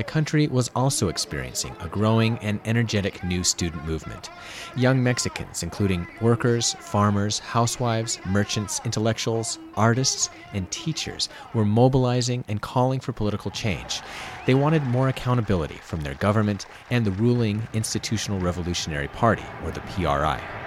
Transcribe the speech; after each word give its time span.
the 0.00 0.04
country 0.04 0.48
was 0.48 0.70
also 0.74 1.08
experiencing 1.08 1.76
a 1.80 1.86
growing 1.86 2.38
and 2.38 2.58
energetic 2.64 3.22
new 3.22 3.44
student 3.44 3.84
movement. 3.84 4.30
Young 4.74 5.02
Mexicans, 5.02 5.62
including 5.62 6.06
workers, 6.22 6.72
farmers, 6.80 7.38
housewives, 7.38 8.18
merchants, 8.24 8.80
intellectuals, 8.86 9.58
artists, 9.76 10.30
and 10.54 10.70
teachers, 10.70 11.28
were 11.52 11.66
mobilizing 11.66 12.46
and 12.48 12.62
calling 12.62 12.98
for 12.98 13.12
political 13.12 13.50
change. 13.50 14.00
They 14.46 14.54
wanted 14.54 14.82
more 14.84 15.10
accountability 15.10 15.76
from 15.82 16.00
their 16.00 16.14
government 16.14 16.64
and 16.88 17.04
the 17.04 17.10
ruling 17.10 17.68
Institutional 17.74 18.40
Revolutionary 18.40 19.08
Party, 19.08 19.44
or 19.64 19.70
the 19.70 19.80
PRI. 19.80 20.59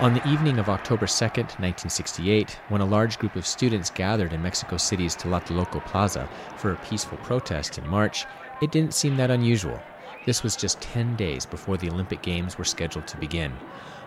On 0.00 0.14
the 0.14 0.26
evening 0.26 0.58
of 0.58 0.70
October 0.70 1.06
2, 1.06 1.24
1968, 1.24 2.58
when 2.70 2.80
a 2.80 2.86
large 2.86 3.18
group 3.18 3.36
of 3.36 3.46
students 3.46 3.90
gathered 3.90 4.32
in 4.32 4.40
Mexico 4.40 4.78
City's 4.78 5.14
Tlatelolco 5.14 5.84
Plaza 5.84 6.26
for 6.56 6.72
a 6.72 6.76
peaceful 6.76 7.18
protest 7.18 7.76
in 7.76 7.86
March, 7.86 8.24
it 8.62 8.70
didn't 8.70 8.94
seem 8.94 9.18
that 9.18 9.30
unusual. 9.30 9.78
This 10.24 10.42
was 10.42 10.56
just 10.56 10.80
10 10.80 11.16
days 11.16 11.44
before 11.44 11.76
the 11.76 11.90
Olympic 11.90 12.22
Games 12.22 12.56
were 12.56 12.64
scheduled 12.64 13.06
to 13.08 13.18
begin. 13.18 13.52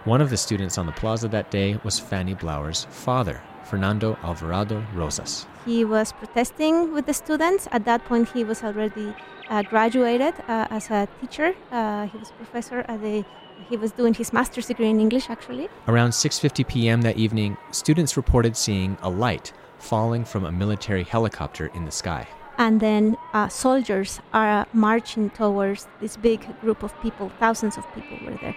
One 0.05 0.19
of 0.19 0.31
the 0.31 0.38
students 0.38 0.79
on 0.79 0.88
the 0.88 0.91
plaza 0.93 1.27
that 1.27 1.52
day 1.52 1.79
was 1.83 1.99
Fanny 1.99 2.33
Blauer's 2.33 2.85
father, 2.89 3.39
Fernando 3.64 4.17
Alvarado 4.23 4.86
Rosas. 4.94 5.45
He 5.66 5.86
was 5.86 6.11
protesting 6.11 6.94
with 6.94 7.06
the 7.06 7.14
students. 7.14 7.67
At 7.72 7.86
that 7.86 8.06
point, 8.06 8.30
he 8.30 8.44
was 8.44 8.64
already 8.64 9.16
uh, 9.50 9.64
graduated 9.64 10.33
uh, 10.47 10.67
as 10.69 10.89
a 10.89 11.08
teacher. 11.22 11.56
Uh, 11.72 12.08
he 12.08 12.17
was 12.17 12.31
professor 12.31 12.86
at 12.88 13.02
the 13.02 13.25
he 13.69 13.78
was 13.78 13.91
doing 13.91 14.14
his 14.14 14.34
master's 14.34 14.67
degree 14.67 14.89
in 14.89 15.00
English, 15.00 15.30
actually. 15.30 15.69
Around 15.88 16.11
6:50 16.11 16.67
p.m. 16.67 17.02
that 17.02 17.17
evening, 17.17 17.58
students 17.72 18.17
reported 18.17 18.58
seeing 18.58 18.97
a 19.02 19.09
light 19.09 19.53
falling 19.78 20.25
from 20.25 20.45
a 20.45 20.52
military 20.52 21.03
helicopter 21.03 21.67
in 21.73 21.86
the 21.86 21.91
sky. 21.91 22.28
And 22.58 22.80
then 22.80 23.17
uh, 23.34 23.47
soldiers 23.50 24.19
are 24.31 24.67
marching 24.73 25.30
towards 25.31 25.88
this 26.00 26.17
big 26.17 26.39
group 26.61 26.84
of 26.84 26.94
people. 27.02 27.31
Thousands 27.39 27.78
of 27.78 27.86
people 27.95 28.17
were 28.25 28.38
there. 28.41 28.56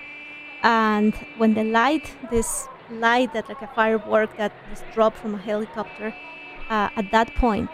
And 0.63 1.15
when 1.39 1.55
the 1.55 1.65
light, 1.65 2.13
this 2.31 2.69
light 2.91 3.33
that 3.33 3.49
like 3.49 3.63
a 3.63 3.69
firework 3.69 4.37
that 4.37 4.53
was 4.71 4.83
dropped 4.93 5.19
from 5.19 5.35
a 5.35 5.39
helicopter, 5.39 6.15
uh, 6.69 6.89
at 6.97 7.11
that 7.11 7.35
point, 7.35 7.71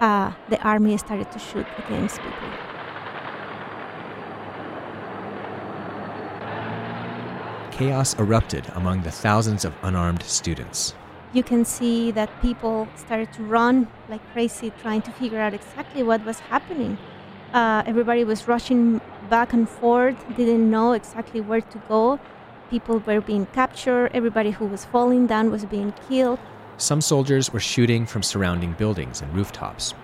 uh, 0.00 0.32
the 0.48 0.60
army 0.62 0.96
started 0.96 1.30
to 1.32 1.38
shoot 1.38 1.66
against 1.78 2.20
people. 2.20 2.48
chaos 7.76 8.14
erupted 8.18 8.64
among 8.74 9.02
the 9.02 9.10
thousands 9.10 9.62
of 9.62 9.74
unarmed 9.82 10.22
students. 10.22 10.94
You 11.34 11.42
can 11.42 11.62
see 11.66 12.10
that 12.12 12.30
people 12.40 12.88
started 12.96 13.30
to 13.34 13.42
run 13.42 13.86
like 14.08 14.22
crazy, 14.32 14.72
trying 14.80 15.02
to 15.02 15.10
figure 15.10 15.38
out 15.38 15.52
exactly 15.52 16.02
what 16.02 16.24
was 16.24 16.38
happening. 16.40 16.96
Uh, 17.52 17.82
everybody 17.84 18.24
was 18.24 18.48
rushing 18.48 19.02
back 19.28 19.52
and 19.52 19.68
forth, 19.68 20.16
didn't 20.36 20.70
know 20.70 20.92
exactly 20.92 21.42
where 21.42 21.60
to 21.60 21.78
go. 21.86 22.18
People 22.70 22.98
were 22.98 23.20
being 23.20 23.46
captured, 23.46 24.10
everybody 24.12 24.50
who 24.50 24.66
was 24.66 24.84
falling 24.84 25.28
down 25.28 25.52
was 25.52 25.64
being 25.64 25.94
killed. 26.08 26.40
Some 26.78 27.00
soldiers 27.00 27.52
were 27.52 27.60
shooting 27.60 28.06
from 28.06 28.24
surrounding 28.24 28.72
buildings 28.72 29.22
and 29.22 29.32
rooftops. 29.32 29.94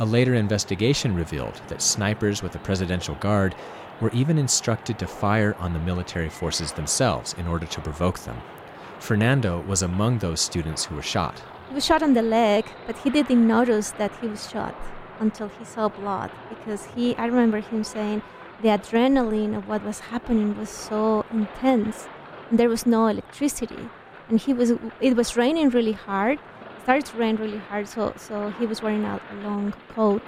A 0.00 0.04
later 0.04 0.34
investigation 0.34 1.14
revealed 1.14 1.60
that 1.68 1.80
snipers 1.80 2.42
with 2.42 2.50
the 2.52 2.58
Presidential 2.58 3.14
Guard 3.16 3.54
were 4.00 4.10
even 4.10 4.36
instructed 4.36 4.98
to 4.98 5.06
fire 5.06 5.54
on 5.60 5.72
the 5.72 5.78
military 5.78 6.28
forces 6.28 6.72
themselves 6.72 7.34
in 7.38 7.46
order 7.46 7.66
to 7.66 7.80
provoke 7.80 8.18
them. 8.20 8.36
Fernando 8.98 9.60
was 9.60 9.82
among 9.82 10.18
those 10.18 10.40
students 10.40 10.84
who 10.84 10.96
were 10.96 11.02
shot. 11.02 11.40
He 11.68 11.74
was 11.74 11.86
shot 11.86 12.02
on 12.02 12.14
the 12.14 12.22
leg, 12.22 12.64
but 12.86 12.96
he 12.98 13.10
didn't 13.10 13.46
notice 13.46 13.92
that 13.92 14.12
he 14.20 14.26
was 14.26 14.50
shot 14.50 14.74
until 15.20 15.48
he 15.48 15.64
saw 15.64 15.88
blood 15.88 16.32
because 16.48 16.86
he 16.96 17.14
I 17.16 17.26
remember 17.26 17.60
him 17.60 17.84
saying 17.84 18.22
the 18.60 18.68
adrenaline 18.68 19.56
of 19.56 19.68
what 19.68 19.84
was 19.84 20.00
happening 20.00 20.56
was 20.58 20.68
so 20.68 21.24
intense 21.32 22.08
and 22.50 22.58
there 22.58 22.68
was 22.68 22.86
no 22.86 23.06
electricity 23.06 23.88
and 24.28 24.40
he 24.40 24.52
was 24.52 24.72
it 25.00 25.14
was 25.16 25.36
raining 25.36 25.68
really 25.70 25.92
hard 25.92 26.38
it 26.38 26.82
started 26.82 27.04
to 27.04 27.16
rain 27.16 27.36
really 27.36 27.58
hard 27.58 27.86
so 27.88 28.12
so 28.16 28.50
he 28.58 28.66
was 28.66 28.82
wearing 28.82 29.04
a, 29.04 29.20
a 29.32 29.34
long 29.46 29.72
coat 29.94 30.22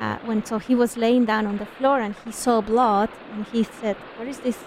uh, 0.00 0.16
when 0.24 0.44
so 0.44 0.58
he 0.58 0.74
was 0.74 0.96
laying 0.96 1.24
down 1.24 1.46
on 1.46 1.58
the 1.58 1.66
floor 1.66 2.00
and 2.00 2.14
he 2.24 2.32
saw 2.32 2.60
blood 2.60 3.10
and 3.32 3.46
he 3.46 3.62
said, 3.62 3.96
"What 4.16 4.26
is 4.26 4.40
this?" 4.40 4.58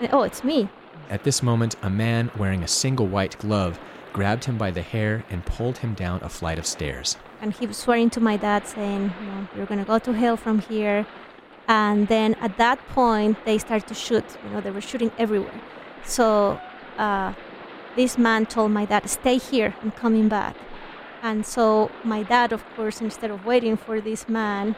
And, 0.00 0.08
oh, 0.12 0.22
it's 0.22 0.42
me. 0.42 0.68
At 1.10 1.24
this 1.24 1.42
moment, 1.42 1.76
a 1.82 1.90
man 1.90 2.30
wearing 2.38 2.62
a 2.62 2.68
single 2.68 3.06
white 3.06 3.38
glove 3.38 3.78
grabbed 4.12 4.44
him 4.44 4.56
by 4.56 4.70
the 4.70 4.82
hair 4.82 5.24
and 5.30 5.44
pulled 5.44 5.78
him 5.78 5.94
down 5.94 6.20
a 6.22 6.28
flight 6.28 6.58
of 6.58 6.66
stairs. 6.66 7.16
And 7.40 7.52
he 7.52 7.66
was 7.66 7.76
swearing 7.76 8.10
to 8.10 8.20
my 8.20 8.36
dad, 8.36 8.66
saying, 8.66 9.12
you 9.20 9.26
know, 9.26 9.48
"You're 9.54 9.66
gonna 9.66 9.84
go 9.84 9.98
to 9.98 10.12
hell 10.12 10.36
from 10.36 10.60
here." 10.60 11.06
And 11.68 12.08
then 12.08 12.34
at 12.40 12.56
that 12.56 12.78
point, 12.88 13.36
they 13.44 13.58
started 13.58 13.86
to 13.88 13.94
shoot. 13.94 14.24
You 14.42 14.50
know, 14.50 14.60
they 14.62 14.70
were 14.70 14.80
shooting 14.80 15.12
everywhere. 15.18 15.60
So 16.04 16.60
uh, 16.98 17.32
this 17.96 18.18
man 18.18 18.46
told 18.46 18.70
my 18.72 18.84
dad, 18.84 19.08
"Stay 19.08 19.38
here. 19.38 19.74
I'm 19.82 19.92
coming 19.92 20.28
back." 20.28 20.56
And 21.22 21.46
so 21.46 21.90
my 22.04 22.22
dad, 22.24 22.52
of 22.52 22.64
course, 22.74 23.00
instead 23.00 23.30
of 23.30 23.46
waiting 23.46 23.76
for 23.76 24.00
this 24.00 24.28
man 24.28 24.74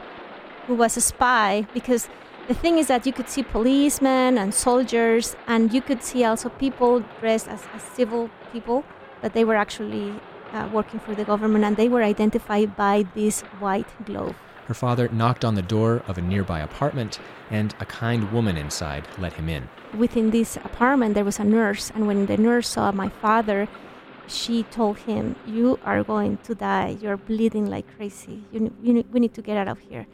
who 0.67 0.75
was 0.75 0.97
a 0.97 1.01
spy, 1.01 1.65
because 1.73 2.07
the 2.47 2.53
thing 2.53 2.77
is 2.77 2.87
that 2.87 3.05
you 3.07 3.13
could 3.13 3.29
see 3.29 3.41
policemen 3.41 4.37
and 4.37 4.53
soldiers, 4.53 5.35
and 5.47 5.73
you 5.73 5.81
could 5.81 6.03
see 6.03 6.23
also 6.23 6.49
people 6.49 7.03
dressed 7.19 7.47
as, 7.47 7.63
as 7.73 7.81
civil 7.81 8.29
people, 8.53 8.83
that 9.21 9.33
they 9.33 9.43
were 9.43 9.55
actually 9.55 10.13
uh, 10.53 10.69
working 10.71 10.99
for 10.99 11.15
the 11.15 11.25
government, 11.25 11.65
and 11.65 11.77
they 11.77 11.89
were 11.89 12.03
identified 12.03 12.75
by 12.75 13.05
this 13.15 13.41
white 13.59 13.87
glove. 14.05 14.35
Her 14.65 14.73
father 14.73 15.07
knocked 15.09 15.45
on 15.45 15.55
the 15.55 15.61
door 15.61 16.01
of 16.07 16.17
a 16.17 16.21
nearby 16.21 16.59
apartment, 16.59 17.19
and 17.51 17.75
a 17.79 17.85
kind 17.85 18.31
woman 18.31 18.57
inside 18.57 19.07
let 19.19 19.33
him 19.33 19.47
in. 19.47 19.69
Within 19.95 20.31
this 20.31 20.57
apartment, 20.57 21.13
there 21.13 21.23
was 21.23 21.39
a 21.39 21.43
nurse, 21.43 21.91
and 21.93 22.07
when 22.07 22.25
the 22.25 22.37
nurse 22.37 22.67
saw 22.69 22.91
my 22.91 23.09
father, 23.09 23.67
she 24.27 24.63
told 24.63 24.97
him, 24.97 25.35
"You 25.45 25.77
are 25.85 26.03
going 26.03 26.37
to 26.43 26.55
die. 26.55 26.97
You're 26.99 27.17
bleeding 27.17 27.69
like 27.69 27.85
crazy. 27.95 28.43
You, 28.51 28.73
you, 28.81 29.03
we 29.11 29.19
need 29.19 29.35
to 29.35 29.43
get 29.43 29.55
out 29.55 29.67
of 29.67 29.79
here." 29.79 30.07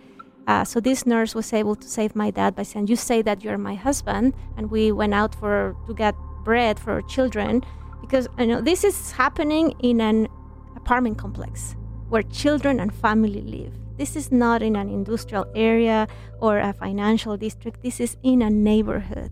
Uh, 0.47 0.65
so 0.65 0.81
this 0.81 1.05
nurse 1.05 1.33
was 1.33 1.53
able 1.53 1.75
to 1.75 1.87
save 1.87 2.13
my 2.13 2.29
dad 2.29 2.53
by 2.53 2.63
saying, 2.63 2.87
"You 2.87 2.97
say 2.97 3.21
that 3.21 3.43
you're 3.43 3.57
my 3.57 3.75
husband," 3.75 4.33
and 4.57 4.69
we 4.69 4.91
went 4.91 5.13
out 5.13 5.33
for 5.33 5.77
to 5.87 5.93
get 5.93 6.13
bread 6.43 6.77
for 6.77 6.91
our 6.91 7.01
children, 7.03 7.63
because 8.01 8.27
you 8.37 8.47
know 8.47 8.59
this 8.59 8.83
is 8.83 9.13
happening 9.13 9.73
in 9.79 10.01
an 10.01 10.27
apartment 10.75 11.17
complex 11.17 11.77
where 12.09 12.23
children 12.23 12.81
and 12.81 12.93
family 12.93 13.41
live. 13.41 13.73
This 14.01 14.15
is 14.15 14.31
not 14.31 14.63
in 14.63 14.75
an 14.75 14.89
industrial 14.89 15.45
area 15.53 16.07
or 16.39 16.57
a 16.57 16.73
financial 16.73 17.37
district. 17.37 17.83
This 17.83 17.99
is 17.99 18.17
in 18.23 18.41
a 18.41 18.49
neighborhood. 18.49 19.29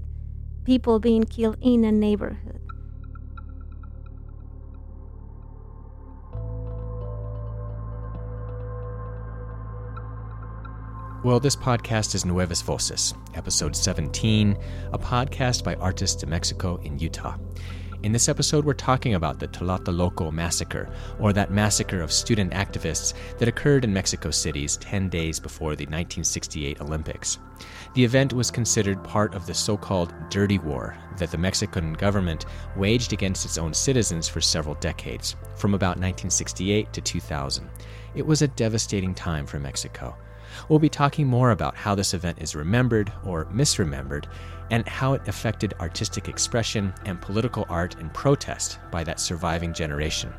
People 0.63 1.00
being 1.00 1.24
killed 1.24 1.57
in 1.59 1.84
a 1.84 1.91
neighborhood. 1.91 2.62
Well, 11.24 11.40
this 11.40 11.56
podcast 11.56 12.13
is 12.13 12.24
Nuevas 12.24 12.62
Voces, 12.62 13.16
episode 13.34 13.75
17, 13.75 14.56
a 14.94 15.00
podcast 15.00 15.63
by 15.63 15.74
artists 15.78 16.22
in 16.22 16.29
Mexico 16.29 16.76
in 16.84 16.99
Utah. 16.99 17.38
In 18.01 18.13
this 18.13 18.29
episode, 18.29 18.63
we're 18.63 18.75
talking 18.75 19.16
about 19.16 19.40
the 19.40 19.49
Tlatelolco 19.49 20.31
massacre, 20.31 20.90
or 21.19 21.34
that 21.34 21.51
massacre 21.51 21.99
of 21.99 22.13
student 22.13 22.53
activists 22.53 23.13
that 23.40 23.49
occurred 23.49 23.84
in 23.84 23.91
Mexico 23.91 24.31
City's 24.31 24.78
10 24.78 25.09
days 25.09 25.37
before 25.37 25.72
the 25.72 25.84
1968 25.84 26.79
Olympics. 26.79 27.40
The 27.96 28.05
event 28.05 28.31
was 28.31 28.51
considered 28.51 29.03
part 29.03 29.35
of 29.35 29.46
the 29.46 29.53
so 29.53 29.75
called 29.75 30.13
Dirty 30.29 30.59
War 30.59 30.96
that 31.17 31.29
the 31.29 31.37
Mexican 31.37 31.91
government 31.91 32.46
waged 32.78 33.11
against 33.11 33.43
its 33.43 33.57
own 33.57 33.73
citizens 33.73 34.29
for 34.29 34.40
several 34.40 34.75
decades, 34.75 35.35
from 35.57 35.73
about 35.73 35.97
1968 35.97 36.93
to 36.93 37.01
2000. 37.01 37.69
It 38.16 38.25
was 38.25 38.41
a 38.41 38.47
devastating 38.47 39.13
time 39.13 39.46
for 39.46 39.59
Mexico. 39.59 40.16
We'll 40.67 40.79
be 40.79 40.90
talking 40.90 41.28
more 41.28 41.52
about 41.52 41.76
how 41.76 41.96
this 41.96 42.14
event 42.14 42.41
is 42.41 42.56
remembered 42.56 43.11
or 43.23 43.46
misremembered, 43.46 44.26
and 44.72 44.88
how 44.88 45.14
it 45.14 45.28
affected 45.28 45.73
artistic 45.79 46.28
expression 46.28 46.94
and 47.06 47.22
political 47.22 47.66
art 47.70 47.96
and 48.00 48.14
protest 48.14 48.79
by 48.91 49.03
that 49.03 49.20
surviving 49.20 49.73
generation. 49.73 50.34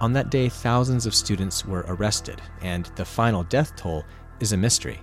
On 0.00 0.12
that 0.12 0.30
day, 0.30 0.48
thousands 0.48 1.06
of 1.06 1.14
students 1.14 1.64
were 1.64 1.84
arrested, 1.88 2.42
and 2.60 2.86
the 2.96 3.04
final 3.04 3.44
death 3.44 3.74
toll 3.76 4.04
is 4.40 4.52
a 4.52 4.56
mystery. 4.56 5.00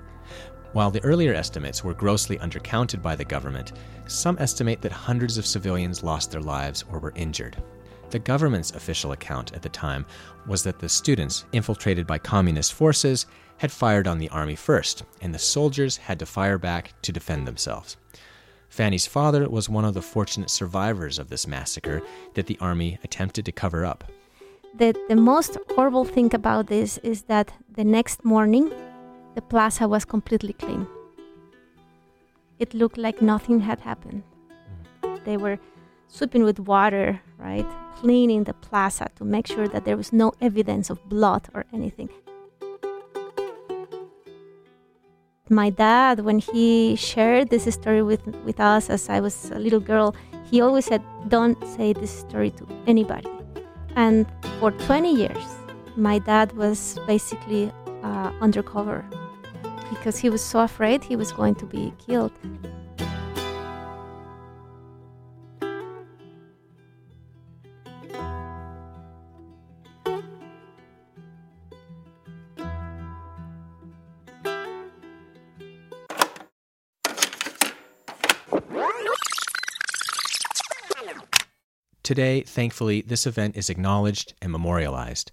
While 0.73 0.91
the 0.91 1.03
earlier 1.03 1.33
estimates 1.33 1.83
were 1.83 1.93
grossly 1.93 2.37
undercounted 2.37 3.01
by 3.01 3.15
the 3.15 3.25
government, 3.25 3.73
some 4.07 4.37
estimate 4.39 4.81
that 4.81 4.91
hundreds 4.91 5.37
of 5.37 5.45
civilians 5.45 6.03
lost 6.03 6.31
their 6.31 6.41
lives 6.41 6.85
or 6.89 6.99
were 6.99 7.13
injured. 7.15 7.61
The 8.09 8.19
government's 8.19 8.71
official 8.71 9.13
account 9.13 9.53
at 9.53 9.61
the 9.61 9.69
time 9.69 10.05
was 10.45 10.63
that 10.63 10.79
the 10.79 10.89
students, 10.89 11.45
infiltrated 11.53 12.05
by 12.05 12.17
communist 12.19 12.73
forces, 12.73 13.25
had 13.61 13.71
fired 13.71 14.07
on 14.07 14.17
the 14.17 14.29
army 14.29 14.55
first, 14.55 15.03
and 15.21 15.35
the 15.35 15.45
soldiers 15.55 15.97
had 15.97 16.17
to 16.17 16.25
fire 16.25 16.57
back 16.57 16.99
to 17.03 17.11
defend 17.11 17.47
themselves. 17.47 17.95
Fanny's 18.69 19.05
father 19.05 19.47
was 19.47 19.69
one 19.69 19.85
of 19.85 19.93
the 19.93 20.01
fortunate 20.01 20.49
survivors 20.49 21.19
of 21.19 21.29
this 21.29 21.45
massacre 21.45 22.01
that 22.33 22.47
the 22.47 22.57
army 22.59 22.97
attempted 23.03 23.45
to 23.45 23.51
cover 23.51 23.85
up. 23.85 24.03
The, 24.79 24.95
the 25.07 25.15
most 25.15 25.59
horrible 25.75 26.05
thing 26.05 26.33
about 26.33 26.65
this 26.67 26.97
is 27.03 27.21
that 27.33 27.53
the 27.71 27.83
next 27.83 28.25
morning, 28.25 28.71
the 29.35 29.43
plaza 29.43 29.87
was 29.87 30.05
completely 30.05 30.53
clean. 30.53 30.87
It 32.57 32.73
looked 32.73 32.97
like 32.97 33.21
nothing 33.21 33.59
had 33.59 33.79
happened. 33.81 34.23
Mm-hmm. 35.03 35.23
They 35.23 35.37
were 35.37 35.59
sweeping 36.07 36.41
with 36.41 36.59
water, 36.59 37.21
right? 37.37 37.67
Cleaning 37.97 38.45
the 38.45 38.55
plaza 38.55 39.09
to 39.17 39.23
make 39.23 39.45
sure 39.45 39.67
that 39.67 39.85
there 39.85 39.97
was 39.97 40.11
no 40.11 40.33
evidence 40.41 40.89
of 40.89 41.07
blood 41.07 41.47
or 41.53 41.65
anything. 41.71 42.09
My 45.51 45.69
dad, 45.69 46.21
when 46.21 46.39
he 46.39 46.95
shared 46.95 47.49
this 47.49 47.71
story 47.73 48.01
with, 48.01 48.25
with 48.45 48.59
us 48.59 48.89
as 48.89 49.09
I 49.09 49.19
was 49.19 49.51
a 49.51 49.59
little 49.59 49.79
girl, 49.79 50.15
he 50.49 50.61
always 50.61 50.85
said, 50.85 51.03
Don't 51.27 51.61
say 51.75 51.93
this 51.93 52.11
story 52.11 52.51
to 52.51 52.67
anybody. 52.87 53.29
And 53.95 54.25
for 54.59 54.71
20 54.71 55.13
years, 55.13 55.43
my 55.97 56.19
dad 56.19 56.53
was 56.53 56.97
basically 57.05 57.71
uh, 58.01 58.31
undercover 58.39 59.05
because 59.89 60.17
he 60.17 60.29
was 60.29 60.41
so 60.41 60.61
afraid 60.61 61.03
he 61.03 61.17
was 61.17 61.31
going 61.33 61.55
to 61.55 61.65
be 61.65 61.93
killed. 62.05 62.31
Today, 82.11 82.41
thankfully, 82.41 82.99
this 83.03 83.25
event 83.25 83.55
is 83.55 83.69
acknowledged 83.69 84.33
and 84.41 84.51
memorialized. 84.51 85.31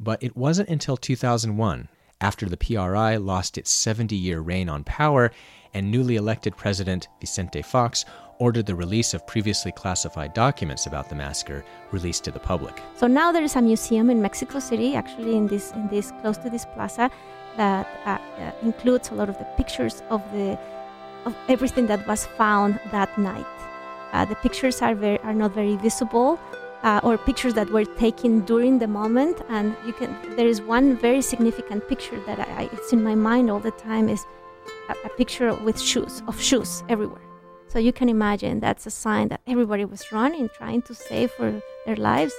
But 0.00 0.20
it 0.20 0.36
wasn't 0.36 0.68
until 0.68 0.96
2001, 0.96 1.86
after 2.20 2.48
the 2.48 2.56
PRI 2.56 3.14
lost 3.14 3.56
its 3.56 3.70
70 3.70 4.16
year 4.16 4.40
reign 4.40 4.68
on 4.68 4.82
power 4.82 5.30
and 5.72 5.88
newly 5.88 6.16
elected 6.16 6.56
President 6.56 7.06
Vicente 7.20 7.62
Fox 7.62 8.04
ordered 8.40 8.66
the 8.66 8.74
release 8.74 9.14
of 9.14 9.24
previously 9.28 9.70
classified 9.70 10.34
documents 10.34 10.86
about 10.86 11.08
the 11.08 11.14
massacre 11.14 11.64
released 11.92 12.24
to 12.24 12.32
the 12.32 12.40
public. 12.40 12.82
So 12.96 13.06
now 13.06 13.30
there 13.30 13.44
is 13.44 13.54
a 13.54 13.62
museum 13.62 14.10
in 14.10 14.20
Mexico 14.20 14.58
City, 14.58 14.96
actually 14.96 15.36
in 15.36 15.46
this 15.46 15.70
in 15.70 15.86
this 15.86 16.10
close 16.22 16.38
to 16.38 16.50
this 16.50 16.64
plaza, 16.74 17.08
that 17.56 17.86
uh, 18.04 18.18
uh, 18.42 18.50
includes 18.62 19.10
a 19.10 19.14
lot 19.14 19.28
of 19.28 19.38
the 19.38 19.46
pictures 19.56 20.02
of 20.10 20.20
the 20.32 20.58
of 21.24 21.36
everything 21.48 21.86
that 21.86 22.04
was 22.08 22.26
found 22.26 22.80
that 22.90 23.16
night. 23.16 23.46
Uh, 24.12 24.24
the 24.24 24.36
pictures 24.36 24.82
are 24.82 24.94
very 24.94 25.18
are 25.20 25.34
not 25.34 25.52
very 25.52 25.76
visible, 25.76 26.38
uh, 26.82 27.00
or 27.02 27.18
pictures 27.18 27.54
that 27.54 27.70
were 27.70 27.84
taken 27.84 28.40
during 28.40 28.78
the 28.78 28.86
moment. 28.86 29.42
And 29.48 29.76
you 29.86 29.92
can 29.92 30.16
there 30.36 30.48
is 30.48 30.60
one 30.60 30.96
very 30.96 31.22
significant 31.22 31.88
picture 31.88 32.20
that 32.26 32.38
I, 32.40 32.68
it's 32.72 32.92
in 32.92 33.02
my 33.02 33.14
mind 33.14 33.50
all 33.50 33.60
the 33.60 33.72
time 33.72 34.08
is 34.08 34.24
a, 34.88 34.94
a 35.04 35.08
picture 35.10 35.54
with 35.54 35.80
shoes 35.80 36.22
of 36.28 36.40
shoes 36.40 36.82
everywhere. 36.88 37.22
So 37.68 37.78
you 37.78 37.92
can 37.92 38.08
imagine 38.08 38.60
that's 38.60 38.86
a 38.86 38.90
sign 38.90 39.28
that 39.28 39.40
everybody 39.46 39.84
was 39.84 40.10
running, 40.12 40.48
trying 40.48 40.82
to 40.82 40.94
save 40.94 41.30
for 41.32 41.60
their 41.84 41.96
lives. 41.96 42.32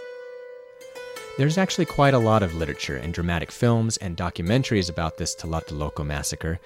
There's 1.37 1.59
actually 1.59 1.85
quite 1.85 2.15
a 2.15 2.19
lot 2.19 2.41
of 2.41 2.55
literature 2.55 2.95
and 2.95 3.13
dramatic 3.13 3.51
films 3.51 3.97
and 3.97 4.17
documentaries 4.17 4.89
about 4.89 5.17
this 5.17 5.35
Tlatelolco 5.35 6.03
massacre. 6.03 6.59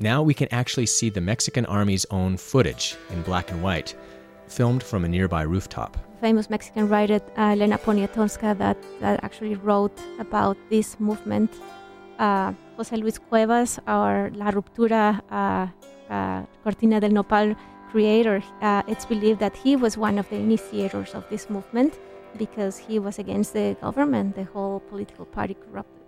Now 0.00 0.22
we 0.22 0.34
can 0.34 0.48
actually 0.50 0.86
see 0.86 1.10
the 1.10 1.20
Mexican 1.20 1.66
Army's 1.66 2.06
own 2.10 2.36
footage 2.36 2.96
in 3.10 3.22
black 3.22 3.52
and 3.52 3.62
white 3.62 3.94
filmed 4.50 4.82
from 4.82 5.04
a 5.04 5.08
nearby 5.08 5.42
rooftop. 5.42 5.96
Famous 6.20 6.50
Mexican 6.50 6.88
writer 6.88 7.20
uh, 7.38 7.52
Elena 7.52 7.78
Poniatowska 7.78 8.58
that, 8.58 8.76
that 9.00 9.24
actually 9.24 9.54
wrote 9.54 9.98
about 10.18 10.56
this 10.68 10.98
movement. 11.00 11.50
Uh, 12.18 12.52
Jose 12.76 12.94
Luis 12.96 13.18
Cuevas, 13.18 13.78
our 13.86 14.30
La 14.34 14.50
Ruptura 14.50 15.22
uh, 15.30 15.66
uh, 16.12 16.42
Cortina 16.62 17.00
del 17.00 17.10
Nopal 17.10 17.56
creator, 17.90 18.42
uh, 18.60 18.82
it's 18.86 19.06
believed 19.06 19.40
that 19.40 19.56
he 19.56 19.76
was 19.76 19.96
one 19.96 20.18
of 20.18 20.28
the 20.28 20.36
initiators 20.36 21.14
of 21.14 21.28
this 21.30 21.48
movement 21.48 21.98
because 22.36 22.78
he 22.78 22.98
was 22.98 23.18
against 23.18 23.52
the 23.52 23.76
government, 23.80 24.36
the 24.36 24.44
whole 24.44 24.80
political 24.80 25.24
party 25.24 25.54
corrupted. 25.54 25.99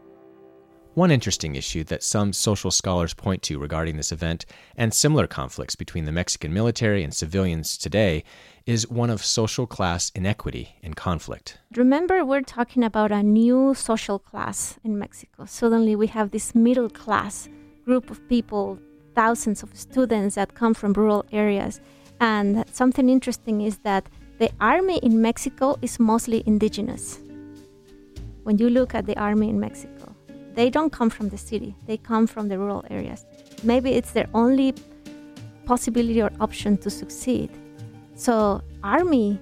One 0.95 1.11
interesting 1.11 1.55
issue 1.55 1.85
that 1.85 2.03
some 2.03 2.35
social 2.35 2.71
scholars 2.71 3.15
point 3.15 3.41
to 3.45 3.59
regarding 3.59 3.97
this 3.97 4.13
event 4.13 4.45
and 4.77 4.93
similar 4.93 5.27
conflicts 5.27 5.75
between 5.75 6.05
the 6.05 6.13
Mexican 6.13 6.53
military 6.53 7.03
and 7.03 7.15
civilians 7.15 7.79
today 7.79 8.25
is 8.67 8.87
one 8.91 9.09
of 9.09 9.25
social 9.25 9.67
class 9.67 10.13
inequity 10.15 10.77
and 10.83 10.95
conflict. 10.95 11.57
Remember, 11.75 12.27
we're 12.27 12.43
talking 12.43 12.85
about 12.85 13.11
a 13.11 13.23
new 13.23 13.73
social 13.73 14.19
class 14.19 14.79
in 14.85 14.99
Mexico. 14.99 15.47
Suddenly, 15.47 15.97
we 15.97 16.09
have 16.09 16.31
this 16.31 16.55
middle 16.55 16.91
class 16.91 17.49
group 17.87 18.11
of 18.11 18.21
people, 18.29 18.79
thousands 19.15 19.63
of 19.63 19.75
students 19.75 20.35
that 20.35 20.55
come 20.55 20.75
from 20.75 20.93
rural 20.93 21.25
areas. 21.33 21.81
And 22.21 22.67
something 22.71 23.09
interesting 23.09 23.63
is 23.63 23.79
that 23.79 24.11
the 24.39 24.51
army 24.61 24.99
in 24.99 25.23
Mexico 25.23 25.79
is 25.81 25.99
mostly 25.99 26.43
indigenous. 26.45 27.19
When 28.43 28.59
you 28.59 28.69
look 28.69 28.95
at 28.95 29.07
the 29.07 29.17
army 29.17 29.49
in 29.49 29.59
Mexico, 29.59 30.02
they 30.55 30.71
don't 30.71 30.93
come 30.93 31.11
from 31.11 31.29
the 31.29 31.39
city, 31.39 31.75
they 31.87 31.97
come 31.97 32.27
from 32.27 32.49
the 32.49 32.59
rural 32.59 32.85
areas. 32.91 33.25
Maybe 33.63 33.93
it's 33.93 34.13
their 34.13 34.29
only 34.35 34.75
possibility 35.65 36.21
or 36.21 36.31
option 36.41 36.77
to 36.79 36.91
succeed. 36.91 37.51
So, 38.15 38.63
army, 38.83 39.39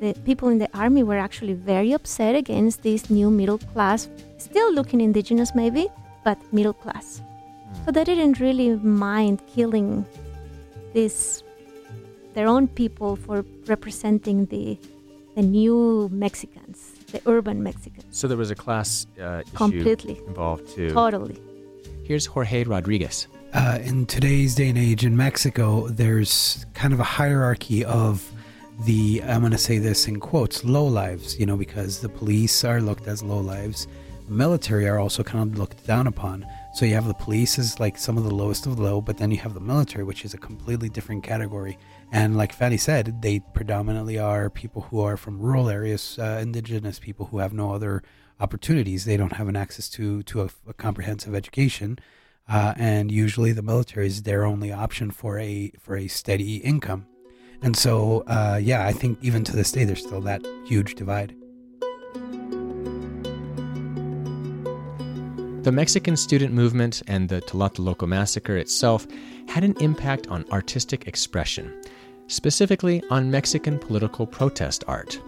the 0.00 0.14
people 0.24 0.48
in 0.48 0.58
the 0.58 0.68
army 0.74 1.02
were 1.02 1.18
actually 1.18 1.52
very 1.52 1.92
upset 1.92 2.34
against 2.34 2.82
this 2.82 3.10
new 3.10 3.30
middle 3.30 3.58
class, 3.58 4.08
still 4.38 4.72
looking 4.72 5.00
indigenous 5.00 5.54
maybe, 5.54 5.88
but 6.24 6.38
middle 6.52 6.72
class. 6.72 7.20
Hmm. 7.20 7.84
So 7.84 7.92
they 7.92 8.04
didn't 8.04 8.40
really 8.40 8.76
mind 8.76 9.42
killing 9.54 10.06
this 10.94 11.42
their 12.34 12.46
own 12.46 12.68
people 12.68 13.16
for 13.16 13.44
representing 13.66 14.46
the 14.46 14.78
the 15.34 15.42
new 15.42 16.08
Mexicans 16.12 16.99
the 17.12 17.20
urban 17.26 17.62
Mexicans. 17.62 18.04
So 18.10 18.28
there 18.28 18.36
was 18.36 18.50
a 18.50 18.54
class 18.54 19.06
uh, 19.20 19.42
completely 19.54 20.18
involved 20.26 20.68
too. 20.68 20.92
Totally. 20.92 21.40
Here's 22.04 22.26
Jorge 22.26 22.64
Rodriguez. 22.64 23.28
Uh, 23.52 23.78
in 23.82 24.06
today's 24.06 24.54
day 24.54 24.68
and 24.68 24.78
age 24.78 25.04
in 25.04 25.16
Mexico, 25.16 25.88
there's 25.88 26.64
kind 26.74 26.92
of 26.92 27.00
a 27.00 27.04
hierarchy 27.04 27.84
of 27.84 28.30
the 28.86 29.22
I'm 29.24 29.40
going 29.40 29.52
to 29.52 29.58
say 29.58 29.78
this 29.78 30.08
in 30.08 30.20
quotes 30.20 30.64
low 30.64 30.86
lives, 30.86 31.38
you 31.38 31.46
know, 31.46 31.56
because 31.56 32.00
the 32.00 32.08
police 32.08 32.64
are 32.64 32.80
looked 32.80 33.06
as 33.06 33.22
low 33.22 33.40
lives, 33.40 33.86
the 34.26 34.32
military 34.32 34.88
are 34.88 34.98
also 34.98 35.22
kind 35.22 35.52
of 35.52 35.58
looked 35.58 35.86
down 35.86 36.06
upon. 36.06 36.46
So 36.74 36.86
you 36.86 36.94
have 36.94 37.08
the 37.08 37.14
police 37.14 37.58
as 37.58 37.80
like 37.80 37.98
some 37.98 38.16
of 38.16 38.24
the 38.24 38.34
lowest 38.34 38.66
of 38.66 38.76
the 38.76 38.82
low, 38.82 39.00
but 39.00 39.18
then 39.18 39.30
you 39.30 39.38
have 39.38 39.54
the 39.54 39.60
military, 39.60 40.04
which 40.04 40.24
is 40.24 40.34
a 40.34 40.38
completely 40.38 40.88
different 40.88 41.24
category. 41.24 41.76
And 42.12 42.36
like 42.36 42.52
Fanny 42.52 42.76
said, 42.76 43.22
they 43.22 43.40
predominantly 43.54 44.18
are 44.18 44.50
people 44.50 44.82
who 44.82 45.00
are 45.00 45.16
from 45.16 45.38
rural 45.38 45.68
areas, 45.68 46.18
uh, 46.18 46.38
indigenous 46.42 46.98
people 46.98 47.26
who 47.26 47.38
have 47.38 47.52
no 47.52 47.72
other 47.72 48.02
opportunities. 48.40 49.04
They 49.04 49.16
don't 49.16 49.34
have 49.34 49.48
an 49.48 49.56
access 49.56 49.88
to 49.90 50.22
to 50.24 50.42
a, 50.42 50.50
a 50.68 50.72
comprehensive 50.72 51.34
education, 51.34 51.98
uh, 52.48 52.74
and 52.76 53.12
usually 53.12 53.52
the 53.52 53.62
military 53.62 54.08
is 54.08 54.22
their 54.22 54.44
only 54.44 54.72
option 54.72 55.10
for 55.10 55.38
a 55.38 55.70
for 55.78 55.96
a 55.96 56.08
steady 56.08 56.56
income. 56.56 57.06
And 57.62 57.76
so, 57.76 58.24
uh, 58.26 58.58
yeah, 58.60 58.86
I 58.86 58.92
think 58.92 59.18
even 59.22 59.44
to 59.44 59.54
this 59.54 59.70
day, 59.70 59.84
there's 59.84 60.00
still 60.00 60.22
that 60.22 60.44
huge 60.64 60.94
divide. 60.94 61.39
The 65.62 65.72
Mexican 65.72 66.16
student 66.16 66.54
movement 66.54 67.02
and 67.06 67.28
the 67.28 67.42
Tlatelolco 67.42 68.08
massacre 68.08 68.56
itself 68.56 69.06
had 69.46 69.62
an 69.62 69.76
impact 69.80 70.26
on 70.28 70.46
artistic 70.50 71.06
expression 71.06 71.82
specifically 72.28 73.02
on 73.10 73.30
Mexican 73.30 73.78
political 73.78 74.26
protest 74.26 74.84
art. 74.86 75.20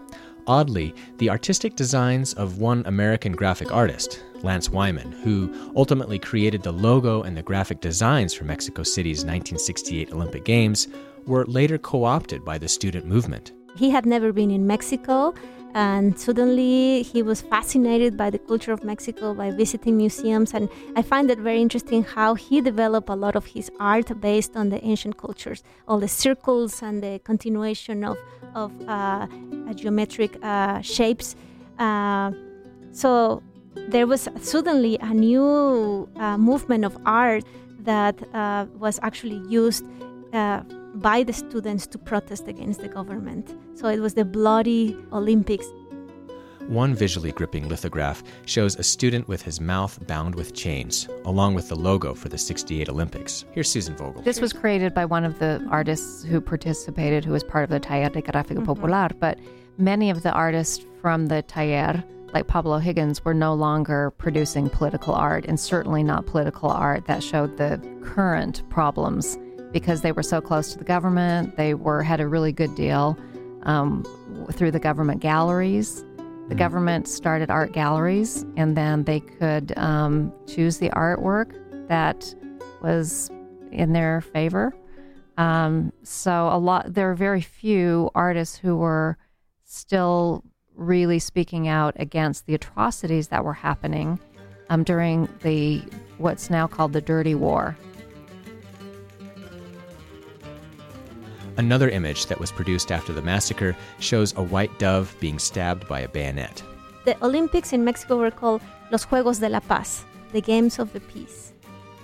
Oddly, 0.46 0.94
the 1.18 1.28
artistic 1.28 1.76
designs 1.76 2.32
of 2.34 2.58
one 2.58 2.82
American 2.86 3.32
graphic 3.32 3.72
artist, 3.72 4.24
Lance 4.42 4.70
Wyman, 4.70 5.12
who 5.12 5.52
ultimately 5.76 6.18
created 6.18 6.62
the 6.62 6.72
logo 6.72 7.22
and 7.22 7.36
the 7.36 7.42
graphic 7.42 7.80
designs 7.80 8.32
for 8.32 8.44
Mexico 8.44 8.82
City's 8.82 9.18
1968 9.18 10.12
Olympic 10.12 10.44
Games, 10.44 10.88
were 11.26 11.44
later 11.44 11.76
co 11.76 12.04
opted 12.04 12.44
by 12.44 12.56
the 12.56 12.68
student 12.68 13.04
movement. 13.04 13.52
He 13.76 13.90
had 13.90 14.06
never 14.06 14.32
been 14.32 14.50
in 14.50 14.66
Mexico, 14.66 15.34
and 15.74 16.18
suddenly 16.18 17.02
he 17.02 17.22
was 17.22 17.40
fascinated 17.40 18.16
by 18.16 18.28
the 18.30 18.38
culture 18.38 18.72
of 18.72 18.84
Mexico 18.84 19.32
by 19.34 19.50
visiting 19.50 19.96
museums. 19.96 20.52
And 20.52 20.68
I 20.96 21.02
find 21.02 21.30
it 21.30 21.38
very 21.38 21.62
interesting 21.62 22.04
how 22.04 22.34
he 22.34 22.60
developed 22.60 23.08
a 23.08 23.16
lot 23.16 23.36
of 23.36 23.46
his 23.46 23.70
art 23.80 24.20
based 24.20 24.56
on 24.56 24.68
the 24.68 24.84
ancient 24.84 25.16
cultures, 25.16 25.62
all 25.88 25.98
the 25.98 26.08
circles 26.08 26.82
and 26.82 27.02
the 27.02 27.20
continuation 27.24 28.04
of, 28.04 28.18
of 28.54 28.70
uh, 28.86 29.26
geometric 29.74 30.36
uh, 30.42 30.82
shapes. 30.82 31.36
Uh, 31.78 32.32
so 32.90 33.42
there 33.88 34.06
was 34.06 34.28
suddenly 34.40 34.98
a 35.00 35.14
new 35.14 36.08
uh, 36.16 36.36
movement 36.36 36.84
of 36.84 36.96
art 37.06 37.44
that 37.80 38.22
uh, 38.34 38.66
was 38.78 39.00
actually 39.02 39.40
used 39.48 39.84
uh, 40.34 40.62
by 40.94 41.22
the 41.22 41.32
students 41.32 41.86
to 41.88 41.98
protest 41.98 42.48
against 42.48 42.80
the 42.80 42.88
government. 42.88 43.56
So 43.74 43.88
it 43.88 44.00
was 44.00 44.14
the 44.14 44.24
bloody 44.24 44.96
Olympics. 45.12 45.66
One 46.68 46.94
visually 46.94 47.32
gripping 47.32 47.68
lithograph 47.68 48.22
shows 48.46 48.76
a 48.76 48.82
student 48.82 49.26
with 49.26 49.42
his 49.42 49.60
mouth 49.60 49.98
bound 50.06 50.34
with 50.34 50.54
chains, 50.54 51.08
along 51.24 51.54
with 51.54 51.68
the 51.68 51.74
logo 51.74 52.14
for 52.14 52.28
the 52.28 52.38
68 52.38 52.88
Olympics. 52.88 53.44
Here's 53.52 53.68
Susan 53.68 53.96
Vogel. 53.96 54.22
This 54.22 54.40
was 54.40 54.52
created 54.52 54.94
by 54.94 55.04
one 55.04 55.24
of 55.24 55.38
the 55.38 55.66
artists 55.70 56.22
who 56.22 56.40
participated, 56.40 57.24
who 57.24 57.32
was 57.32 57.42
part 57.42 57.64
of 57.64 57.70
the 57.70 57.80
Taller 57.80 58.08
de 58.08 58.22
Gráfica 58.22 58.54
mm-hmm. 58.54 58.64
Popular, 58.64 59.08
but 59.18 59.38
many 59.76 60.08
of 60.08 60.22
the 60.22 60.32
artists 60.32 60.84
from 61.00 61.26
the 61.26 61.42
Taller 61.42 62.04
like 62.32 62.46
Pablo 62.46 62.76
O'Higgins, 62.76 63.24
were 63.24 63.34
no 63.34 63.54
longer 63.54 64.10
producing 64.12 64.70
political 64.70 65.14
art, 65.14 65.44
and 65.46 65.58
certainly 65.60 66.02
not 66.02 66.26
political 66.26 66.70
art 66.70 67.06
that 67.06 67.22
showed 67.22 67.56
the 67.56 67.80
current 68.02 68.68
problems 68.70 69.38
because 69.72 70.02
they 70.02 70.12
were 70.12 70.22
so 70.22 70.40
close 70.40 70.72
to 70.72 70.78
the 70.78 70.84
government. 70.84 71.56
They 71.56 71.74
were 71.74 72.02
had 72.02 72.20
a 72.20 72.28
really 72.28 72.52
good 72.52 72.74
deal 72.74 73.18
um, 73.62 74.04
through 74.52 74.70
the 74.70 74.80
government 74.80 75.20
galleries. 75.20 76.04
The 76.48 76.54
mm. 76.54 76.58
government 76.58 77.08
started 77.08 77.50
art 77.50 77.72
galleries, 77.72 78.44
and 78.56 78.76
then 78.76 79.04
they 79.04 79.20
could 79.20 79.72
um, 79.76 80.32
choose 80.46 80.78
the 80.78 80.90
artwork 80.90 81.52
that 81.88 82.34
was 82.82 83.30
in 83.70 83.92
their 83.92 84.20
favor. 84.20 84.74
Um, 85.38 85.92
so 86.02 86.48
a 86.52 86.58
lot, 86.58 86.92
there 86.92 87.10
are 87.10 87.14
very 87.14 87.40
few 87.40 88.10
artists 88.14 88.56
who 88.56 88.76
were 88.76 89.16
still 89.64 90.44
really 90.74 91.18
speaking 91.18 91.68
out 91.68 91.94
against 91.98 92.46
the 92.46 92.54
atrocities 92.54 93.28
that 93.28 93.44
were 93.44 93.54
happening 93.54 94.18
um, 94.68 94.84
during 94.84 95.28
the 95.42 95.82
what's 96.18 96.50
now 96.50 96.66
called 96.66 96.92
the 96.92 97.00
Dirty 97.00 97.34
War. 97.34 97.76
Another 101.62 101.88
image 101.88 102.26
that 102.26 102.40
was 102.40 102.50
produced 102.50 102.90
after 102.90 103.12
the 103.12 103.22
massacre 103.22 103.76
shows 104.00 104.34
a 104.36 104.42
white 104.42 104.76
dove 104.80 105.14
being 105.20 105.38
stabbed 105.38 105.86
by 105.86 106.00
a 106.00 106.08
bayonet. 106.08 106.60
The 107.04 107.16
Olympics 107.24 107.72
in 107.72 107.84
Mexico 107.84 108.16
were 108.16 108.32
called 108.32 108.62
Los 108.90 109.04
Juegos 109.04 109.38
de 109.38 109.48
la 109.48 109.60
Paz, 109.60 110.04
the 110.32 110.40
Games 110.40 110.80
of 110.80 110.92
the 110.92 110.98
Peace. 110.98 111.52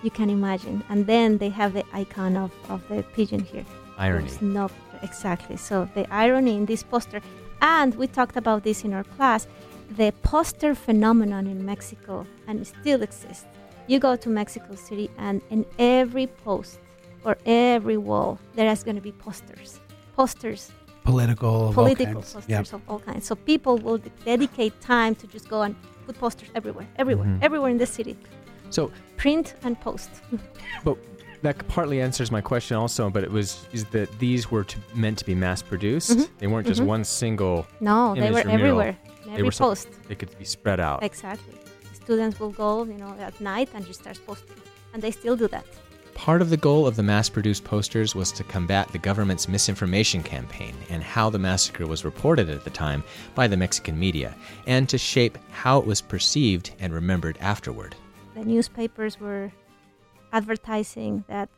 You 0.04 0.12
can 0.12 0.30
imagine. 0.30 0.84
And 0.88 1.08
then 1.08 1.38
they 1.38 1.48
have 1.48 1.72
the 1.72 1.84
icon 1.92 2.36
of, 2.36 2.52
of 2.68 2.86
the 2.88 3.02
pigeon 3.14 3.40
here. 3.40 3.64
Irony. 3.98 4.30
No, 4.40 4.70
exactly. 5.02 5.56
So 5.56 5.88
the 5.96 6.06
irony 6.14 6.54
in 6.54 6.66
this 6.66 6.84
poster 6.84 7.20
and 7.60 7.96
we 7.96 8.06
talked 8.06 8.36
about 8.36 8.62
this 8.62 8.84
in 8.84 8.94
our 8.94 9.02
class 9.02 9.48
the 9.96 10.12
poster 10.22 10.76
phenomenon 10.76 11.48
in 11.48 11.66
Mexico, 11.66 12.26
and 12.46 12.60
it 12.60 12.66
still 12.66 13.02
exists. 13.02 13.46
You 13.88 13.98
go 13.98 14.14
to 14.14 14.28
Mexico 14.28 14.76
City, 14.76 15.10
and 15.18 15.40
in 15.50 15.66
every 15.78 16.28
post 16.28 16.78
or 17.25 17.37
every 17.46 17.96
wall, 17.96 18.38
there 18.54 18.70
is 18.70 18.82
going 18.82 18.96
to 18.96 19.02
be 19.02 19.12
posters. 19.12 19.80
Posters. 20.16 20.72
Political, 21.04 21.72
political 21.72 22.14
posters 22.22 22.44
yep. 22.48 22.70
of 22.72 22.82
all 22.88 22.98
kinds. 22.98 23.26
So 23.26 23.34
people 23.34 23.78
will 23.78 23.98
dedicate 24.25 24.78
time 24.80 25.14
to 25.16 25.26
just 25.26 25.48
go 25.48 25.62
and 25.62 25.75
put 26.06 26.18
posters 26.18 26.48
everywhere, 26.54 26.87
everywhere, 26.96 27.26
mm-hmm. 27.26 27.42
everywhere 27.42 27.70
in 27.70 27.78
the 27.78 27.87
city. 27.87 28.16
So 28.70 28.90
print 29.16 29.54
and 29.62 29.80
post. 29.80 30.10
but 30.84 30.98
that 31.42 31.66
partly 31.68 32.00
answers 32.00 32.30
my 32.30 32.40
question 32.40 32.76
also, 32.76 33.08
but 33.08 33.25
it 33.25 33.30
was 33.30 33.66
is 33.72 33.84
that 33.87 34.08
these 34.18 34.50
were 34.50 34.64
to, 34.64 34.78
meant 34.94 35.18
to 35.18 35.25
be 35.25 35.34
mass 35.34 35.62
produced. 35.62 36.10
Mm-hmm. 36.10 36.38
They 36.38 36.46
weren't 36.46 36.66
just 36.66 36.80
mm-hmm. 36.80 36.88
one 36.88 37.04
single. 37.04 37.66
No, 37.80 38.14
they 38.14 38.30
were 38.30 38.40
everywhere. 38.40 38.96
Every 39.25 39.37
they 39.37 39.42
were 39.42 39.50
post. 39.50 39.88
So, 39.92 40.00
they 40.08 40.14
could 40.14 40.37
be 40.38 40.44
spread 40.44 40.80
out. 40.80 41.02
Exactly. 41.02 41.54
Students 41.94 42.40
will 42.40 42.50
go, 42.50 42.84
you 42.84 42.94
know, 42.94 43.14
at 43.18 43.40
night 43.40 43.68
and 43.75 43.87
just 43.87 44.00
start 44.00 44.18
posting, 44.26 44.56
and 44.92 45.02
they 45.02 45.10
still 45.10 45.37
do 45.37 45.48
that. 45.48 45.66
Part 46.18 46.42
of 46.42 46.50
the 46.50 46.56
goal 46.56 46.84
of 46.84 46.96
the 46.96 47.02
mass 47.04 47.28
produced 47.28 47.62
posters 47.62 48.12
was 48.12 48.32
to 48.32 48.42
combat 48.42 48.88
the 48.88 48.98
government's 48.98 49.48
misinformation 49.48 50.25
campaign 50.25 50.75
and 50.90 51.00
how 51.00 51.30
the 51.30 51.38
massacre 51.38 51.87
was 51.87 52.04
reported 52.04 52.50
at 52.50 52.64
the 52.64 52.70
time 52.70 53.04
by 53.37 53.46
the 53.46 53.56
Mexican 53.56 53.96
media, 53.96 54.34
and 54.66 54.88
to 54.88 54.98
shape 54.98 55.38
how 55.52 55.78
it 55.78 55.87
was 55.87 56.00
perceived 56.02 56.72
and 56.80 56.92
remembered 56.92 57.38
afterward. 57.40 57.94
The 58.34 58.44
newspapers 58.44 59.20
were 59.20 59.52
advertising 60.32 61.25
that 61.28 61.48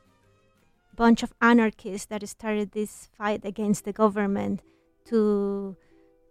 bunch 0.94 1.22
of 1.22 1.32
anarchists 1.40 2.06
that 2.08 2.28
started 2.28 2.72
this 2.72 3.08
fight 3.16 3.46
against 3.46 3.86
the 3.86 3.94
government 3.94 4.60
to 5.06 5.74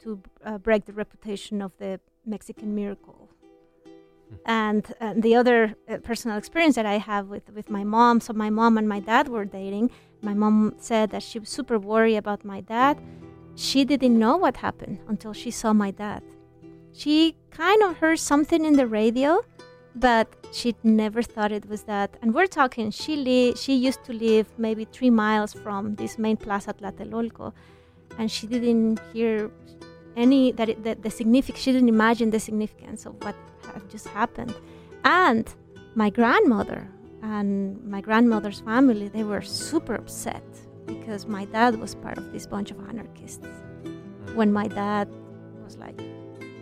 to 0.04 0.22
uh, 0.46 0.60
break 0.60 0.86
the 0.86 0.94
reputation 0.94 1.64
of 1.64 1.76
the 1.80 2.00
Mexican 2.28 2.76
miracle. 2.76 3.28
Hmm. 4.30 4.36
And, 4.46 4.94
uh, 5.02 5.14
the 5.16 5.36
other 5.36 5.76
uh, 5.88 5.98
personal 5.98 6.38
experience 6.38 6.76
that 6.76 6.86
I 6.86 6.98
have 6.98 7.28
with, 7.28 7.50
with 7.54 7.70
my 7.70 7.84
mom 7.84 8.22
so, 8.22 8.34
my 8.34 8.50
mom 8.50 8.78
and 8.78 8.88
my 8.88 9.00
dad 9.00 9.28
were 9.28 9.46
dating. 9.46 9.92
My 10.22 10.34
mom 10.34 10.76
said 10.80 11.12
that 11.12 11.24
she 11.24 11.40
was 11.40 11.50
super 11.50 11.80
worried 11.80 12.18
about 12.18 12.44
my 12.44 12.62
dad. 12.62 13.00
She 13.56 13.86
didn't 13.86 14.18
know 14.18 14.38
what 14.38 14.58
happened 14.58 15.00
until 15.08 15.34
she 15.34 15.52
saw 15.52 15.74
my 15.74 15.92
dad. 15.92 16.24
She 16.94 17.36
kind 17.52 17.82
of 17.84 17.98
heard 17.98 18.20
something 18.20 18.66
in 18.66 18.74
the 18.74 18.88
radio, 18.88 19.44
but 19.96 20.28
she 20.52 20.76
never 20.84 21.22
thought 21.22 21.52
it 21.52 21.68
was 21.70 21.84
that. 21.84 22.18
And 22.22 22.34
we're 22.34 22.48
talking, 22.48 22.92
she 22.92 23.16
li- 23.16 23.56
she 23.56 23.76
used 23.76 24.04
to 24.06 24.14
live 24.14 24.48
maybe 24.58 24.86
three 24.86 25.10
miles 25.10 25.54
from 25.54 25.96
this 25.96 26.18
main 26.18 26.38
plaza 26.38 26.74
Tlatelolco, 26.74 27.54
and 28.18 28.32
she 28.32 28.48
didn't 28.48 29.00
hear 29.14 29.52
any 30.16 30.52
that 30.54 30.70
it, 30.70 30.84
that 30.84 31.04
the 31.04 31.12
significance. 31.12 31.64
She 31.64 31.72
didn't 31.72 31.90
imagine 31.90 32.32
the 32.32 32.40
significance 32.40 33.06
of 33.06 33.22
what 33.24 33.36
had 33.74 33.90
just 33.90 34.08
happened. 34.08 34.56
And 35.04 35.54
my 35.96 36.10
grandmother 36.10 36.88
and 37.22 37.84
my 37.84 38.02
grandmother's 38.02 38.62
family, 38.62 39.08
they 39.10 39.24
were 39.24 39.42
super 39.42 39.96
upset 39.96 40.44
because 40.86 41.26
my 41.26 41.46
dad 41.46 41.80
was 41.80 41.96
part 41.96 42.18
of 42.18 42.32
this 42.32 42.46
bunch 42.48 42.72
of 42.72 42.80
anarchists. 42.90 43.46
Mm. 43.46 44.36
When 44.36 44.52
my 44.52 44.68
dad 44.68 45.08
was 45.64 45.78
like, 45.78 46.00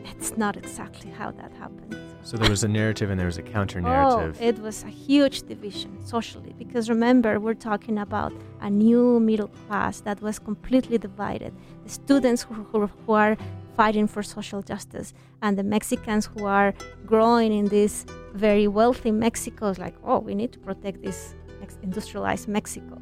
"It's 0.06 0.38
not 0.38 0.58
exactly 0.58 1.12
how 1.12 1.32
that 1.32 1.52
happened." 1.54 1.96
So 2.28 2.36
there 2.36 2.50
was 2.50 2.66
a 2.66 2.68
narrative 2.68 3.10
and 3.10 3.18
there 3.18 3.28
was 3.28 3.38
a 3.38 3.42
counter 3.42 3.80
oh, 3.80 3.84
narrative. 3.84 4.38
Oh, 4.42 4.46
it 4.46 4.60
was 4.60 4.84
a 4.84 4.90
huge 4.90 5.44
division 5.44 6.06
socially 6.06 6.54
because 6.58 6.90
remember, 6.90 7.40
we're 7.40 7.62
talking 7.72 7.98
about 7.98 8.34
a 8.60 8.70
new 8.70 9.22
middle 9.22 9.48
class 9.48 10.02
that 10.02 10.22
was 10.22 10.38
completely 10.38 10.98
divided. 10.98 11.54
The 11.86 11.90
students 11.90 12.44
who, 12.44 12.56
who, 12.56 12.88
who 12.88 13.14
are 13.14 13.38
fighting 13.78 14.08
for 14.08 14.24
social 14.24 14.62
justice. 14.62 15.14
And 15.42 15.58
the 15.58 15.64
Mexicans 15.64 16.26
who 16.26 16.46
are 16.46 16.74
growing 17.06 17.54
in 17.54 17.66
this 17.66 18.06
very 18.34 18.68
wealthy 18.68 19.12
Mexico 19.12 19.68
is 19.68 19.78
like, 19.78 19.96
oh, 20.04 20.20
we 20.20 20.36
need 20.36 20.52
to 20.54 20.60
protect 20.60 21.04
this 21.04 21.36
industrialized 21.84 22.48
Mexico. 22.48 23.02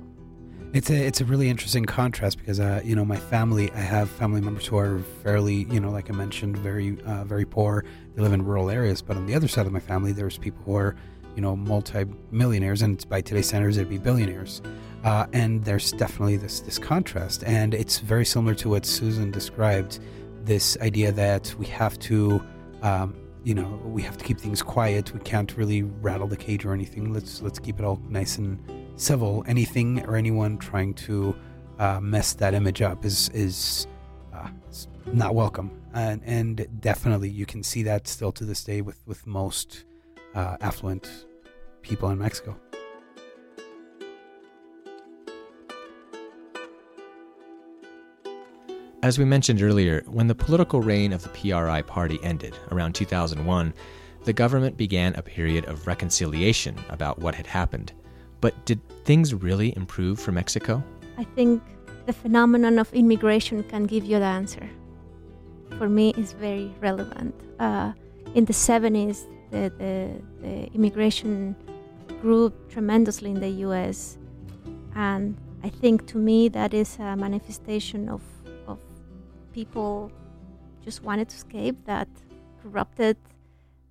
It's 0.73 0.89
a 0.89 0.95
it's 0.95 1.21
a 1.21 1.25
really 1.25 1.49
interesting 1.49 1.85
contrast 1.85 2.37
because 2.37 2.59
uh, 2.59 2.81
you 2.83 2.95
know 2.97 3.05
my 3.05 3.15
family 3.15 3.71
I 3.71 3.79
have 3.79 4.09
family 4.09 4.41
members 4.41 4.65
who 4.65 4.77
are 4.77 4.99
fairly 5.23 5.67
you 5.69 5.79
know 5.79 5.89
like 5.89 6.09
I 6.09 6.13
mentioned 6.13 6.57
very 6.57 6.99
uh, 7.05 7.23
very 7.23 7.45
poor. 7.45 7.85
They 8.13 8.21
live 8.21 8.33
in 8.33 8.43
rural 8.43 8.69
areas 8.69 9.01
but 9.01 9.15
on 9.15 9.25
the 9.25 9.35
other 9.35 9.47
side 9.47 9.67
of 9.67 9.71
my 9.71 9.79
family 9.79 10.11
there's 10.11 10.37
people 10.37 10.61
who 10.65 10.75
are 10.75 10.95
you 11.35 11.41
know 11.41 11.55
multi 11.55 12.05
millionaires 12.31 12.81
and 12.81 13.07
by 13.07 13.21
today's 13.21 13.47
standards 13.47 13.77
it'd 13.77 13.89
be 13.89 13.97
billionaires. 13.97 14.61
Uh, 15.05 15.27
and 15.33 15.63
there's 15.63 15.91
definitely 15.93 16.35
this 16.35 16.59
this 16.59 16.77
contrast 16.77 17.43
and 17.45 17.73
it's 17.73 17.99
very 17.99 18.25
similar 18.25 18.55
to 18.55 18.67
what 18.69 18.85
Susan 18.85 19.31
described 19.31 19.99
this 20.45 20.77
idea 20.81 21.11
that 21.11 21.53
we 21.57 21.65
have 21.65 21.97
to 21.99 22.41
um, 22.81 23.15
you 23.43 23.53
know 23.53 23.79
we 23.85 24.01
have 24.01 24.17
to 24.17 24.23
keep 24.23 24.39
things 24.39 24.61
quiet 24.61 25.13
we 25.13 25.19
can't 25.19 25.55
really 25.57 25.83
rattle 25.83 26.27
the 26.27 26.37
cage 26.37 26.65
or 26.65 26.73
anything 26.73 27.13
let's 27.13 27.41
let's 27.41 27.59
keep 27.59 27.79
it 27.79 27.85
all 27.85 27.99
nice 28.09 28.37
and 28.37 28.59
civil. 28.95 29.43
Anything 29.47 30.05
or 30.05 30.15
anyone 30.15 30.57
trying 30.57 30.93
to 30.95 31.35
uh, 31.79 31.99
mess 31.99 32.33
that 32.33 32.53
image 32.53 32.81
up 32.81 33.05
is 33.05 33.29
is 33.29 33.87
uh, 34.33 34.49
not 35.07 35.35
welcome, 35.35 35.71
and 35.93 36.21
and 36.25 36.67
definitely 36.79 37.29
you 37.29 37.45
can 37.45 37.63
see 37.63 37.83
that 37.83 38.07
still 38.07 38.31
to 38.33 38.45
this 38.45 38.63
day 38.63 38.81
with 38.81 38.99
with 39.05 39.25
most 39.27 39.85
uh, 40.33 40.57
affluent 40.61 41.25
people 41.81 42.09
in 42.09 42.17
Mexico. 42.17 42.57
As 49.05 49.19
we 49.19 49.25
mentioned 49.25 49.61
earlier, 49.61 50.01
when 50.07 50.25
the 50.25 50.33
political 50.33 50.81
reign 50.81 51.13
of 51.13 51.21
the 51.21 51.29
PRI 51.29 51.83
party 51.83 52.17
ended 52.23 52.57
around 52.71 52.95
2001, 52.95 53.71
the 54.23 54.33
government 54.33 54.77
began 54.77 55.13
a 55.13 55.21
period 55.21 55.65
of 55.65 55.85
reconciliation 55.85 56.75
about 56.89 57.19
what 57.19 57.35
had 57.35 57.45
happened. 57.45 57.93
But 58.41 58.65
did 58.65 58.79
things 59.03 59.31
really 59.31 59.77
improve 59.77 60.19
for 60.19 60.31
Mexico? 60.31 60.83
I 61.19 61.23
think 61.23 61.61
the 62.07 62.13
phenomenon 62.13 62.79
of 62.79 62.91
immigration 62.95 63.61
can 63.65 63.83
give 63.83 64.05
you 64.05 64.17
the 64.17 64.25
answer. 64.25 64.67
For 65.77 65.87
me, 65.87 66.09
is 66.17 66.33
very 66.33 66.73
relevant. 66.81 67.35
Uh, 67.59 67.93
in 68.33 68.45
the 68.45 68.53
70s, 68.53 69.27
the, 69.51 69.71
the, 69.77 70.19
the 70.41 70.73
immigration 70.73 71.55
grew 72.23 72.51
tremendously 72.69 73.29
in 73.29 73.39
the 73.39 73.49
U.S., 73.69 74.17
and 74.95 75.37
I 75.63 75.69
think 75.69 76.07
to 76.07 76.17
me 76.17 76.47
that 76.49 76.73
is 76.73 76.97
a 76.97 77.15
manifestation 77.15 78.09
of 78.09 78.23
people 79.55 80.11
just 80.83 81.01
wanted 81.01 81.29
to 81.29 81.35
escape 81.37 81.77
that 81.85 82.09
corrupted 82.61 83.17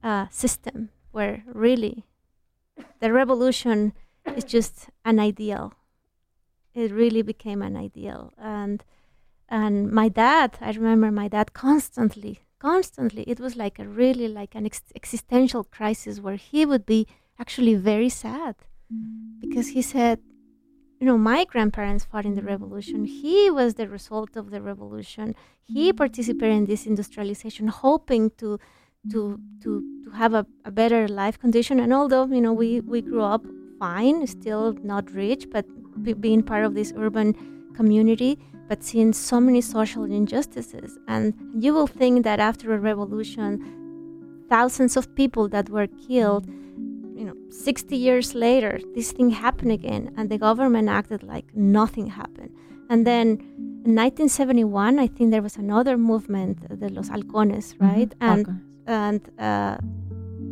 uh, 0.02 0.26
system 0.30 0.90
where 1.10 1.42
really 1.66 2.04
the 3.00 3.10
revolution 3.10 3.94
is 4.36 4.44
just 4.44 4.90
an 5.04 5.18
ideal. 5.18 5.72
It 6.74 6.90
really 6.92 7.22
became 7.22 7.62
an 7.62 7.76
ideal, 7.76 8.32
and 8.36 8.84
and 9.48 9.74
my 10.00 10.08
dad, 10.08 10.58
I 10.60 10.70
remember 10.72 11.10
my 11.10 11.28
dad 11.28 11.52
constantly, 11.52 12.34
constantly. 12.58 13.22
It 13.22 13.38
was 13.40 13.54
like 13.56 13.78
a 13.78 13.88
really 14.02 14.28
like 14.28 14.54
an 14.54 14.66
ex- 14.66 14.92
existential 15.00 15.64
crisis 15.64 16.20
where 16.20 16.40
he 16.50 16.66
would 16.66 16.84
be 16.84 17.06
actually 17.38 17.76
very 17.92 18.08
sad 18.08 18.54
because 19.40 19.68
he 19.68 19.82
said, 19.82 20.18
you 21.00 21.06
know, 21.06 21.18
my 21.18 21.44
grandparents 21.44 22.04
fought 22.04 22.24
in 22.24 22.34
the 22.34 22.42
revolution. 22.42 23.04
He 23.04 23.50
was 23.50 23.74
the 23.74 23.88
result 23.88 24.36
of 24.36 24.50
the 24.50 24.60
revolution. 24.60 25.34
He 25.62 25.88
mm-hmm. 25.88 25.96
participated 25.96 26.56
in 26.56 26.66
this 26.66 26.86
industrialization, 26.86 27.68
hoping 27.68 28.30
to 28.38 28.58
to 29.10 29.38
to 29.62 29.82
to 30.02 30.10
have 30.10 30.34
a, 30.34 30.46
a 30.64 30.70
better 30.70 31.08
life 31.08 31.38
condition. 31.38 31.80
And 31.80 31.92
although 31.92 32.26
you 32.26 32.40
know 32.40 32.52
we 32.52 32.80
we 32.80 33.02
grew 33.02 33.22
up 33.22 33.44
fine, 33.78 34.26
still 34.26 34.72
not 34.82 35.10
rich, 35.10 35.46
but 35.50 35.66
be, 36.02 36.12
being 36.12 36.42
part 36.42 36.64
of 36.64 36.74
this 36.74 36.92
urban 36.96 37.34
community, 37.74 38.38
but 38.68 38.82
seeing 38.82 39.12
so 39.12 39.40
many 39.40 39.60
social 39.60 40.04
injustices, 40.04 40.98
and 41.08 41.34
you 41.62 41.74
will 41.74 41.86
think 41.86 42.24
that 42.24 42.40
after 42.40 42.72
a 42.72 42.78
revolution, 42.78 43.50
thousands 44.48 44.96
of 44.96 45.14
people 45.16 45.48
that 45.48 45.68
were 45.68 45.88
killed 46.08 46.46
you 47.18 47.24
know 47.24 47.34
60 47.50 47.96
years 47.96 48.34
later 48.34 48.72
this 48.94 49.12
thing 49.12 49.30
happened 49.30 49.72
again 49.72 50.12
and 50.16 50.28
the 50.30 50.38
government 50.38 50.88
acted 50.88 51.22
like 51.22 51.46
nothing 51.54 52.06
happened. 52.08 52.50
And 52.90 53.06
then 53.06 53.26
in 53.86 53.94
1971 53.94 54.98
i 54.98 55.06
think 55.06 55.30
there 55.30 55.42
was 55.42 55.56
another 55.56 55.96
movement 55.96 56.54
the 56.80 56.88
los 56.96 57.08
halcones 57.08 57.66
right? 57.88 58.10
And 58.20 58.42
and 58.86 59.20
uh, 59.38 59.76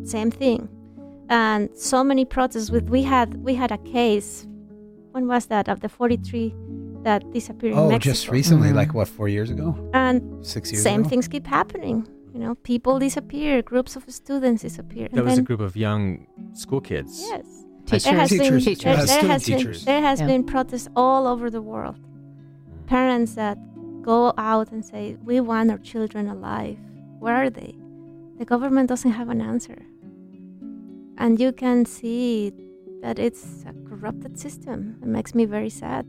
same 0.05 0.31
thing. 0.31 0.69
And 1.29 1.69
so 1.77 1.99
many 2.11 2.25
protests 2.25 2.71
with 2.71 2.89
we 2.97 3.03
had 3.03 3.29
we 3.49 3.55
had 3.63 3.71
a 3.73 3.79
case 3.79 4.47
when 5.13 5.27
was 5.29 5.47
that? 5.47 5.69
Of 5.69 5.81
the 5.81 5.89
43 5.91 6.55
that 7.03 7.21
disappeared 7.33 7.73
in 7.75 7.79
Oh, 7.79 7.89
Mexico. 7.91 8.13
just 8.13 8.29
recently, 8.31 8.71
Mhm. 8.71 8.75
like 8.81 8.95
what, 8.95 9.09
four 9.09 9.29
years 9.29 9.51
ago, 9.51 9.69
and 9.93 10.23
six 10.55 10.73
years 10.73 10.83
same 10.83 11.01
ago. 11.01 11.09
things 11.11 11.29
keep 11.29 11.47
happening 11.47 12.07
you 12.33 12.39
know 12.41 12.55
people 12.57 12.99
disappear 12.99 13.63
groups 13.63 13.97
of 13.97 14.05
students 14.09 14.63
disappear 14.63 15.09
That 15.09 15.19
and 15.19 15.27
was 15.27 15.39
a 15.39 15.43
group 15.43 15.61
of 15.61 15.77
young 15.77 16.27
school 16.55 16.81
kids. 16.81 17.21
yes 17.29 17.47
Teachers. 17.85 18.05
there 18.05 18.15
has 18.15 18.31
Teachers. 18.31 18.49
been 18.49 18.61
Teachers. 18.61 18.85
there, 18.85 19.07
there 19.23 19.31
has 19.31 19.45
teachers. 19.45 19.79
been 19.85 19.93
there 19.95 20.03
has 20.03 20.21
Yeah. 20.21 20.27
been 20.27 20.45
protests 20.45 20.89
all 20.97 21.27
over 21.27 21.51
the 21.51 21.61
world 21.63 21.99
mm. 21.99 22.87
parents 22.87 23.35
that 23.35 23.59
go 24.03 24.33
out 24.39 24.71
and 24.73 24.85
say 24.85 25.17
we 25.25 25.41
want 25.41 25.71
our 25.71 25.79
children 25.79 26.29
alive 26.29 26.79
where 27.19 27.35
are 27.37 27.51
they 27.51 27.75
the 28.39 28.45
government 28.45 28.89
doesn't 28.89 29.13
have 29.13 29.29
an 29.29 29.41
answer 29.41 29.79
and 31.19 31.41
you 31.41 31.53
can 31.53 31.85
see 31.85 32.53
that 33.03 33.19
it's 33.19 33.65
a 33.67 33.75
corrupted 33.89 34.39
system 34.39 34.97
it 35.03 35.09
makes 35.09 35.35
me 35.35 35.45
very 35.45 35.69
sad 35.71 36.07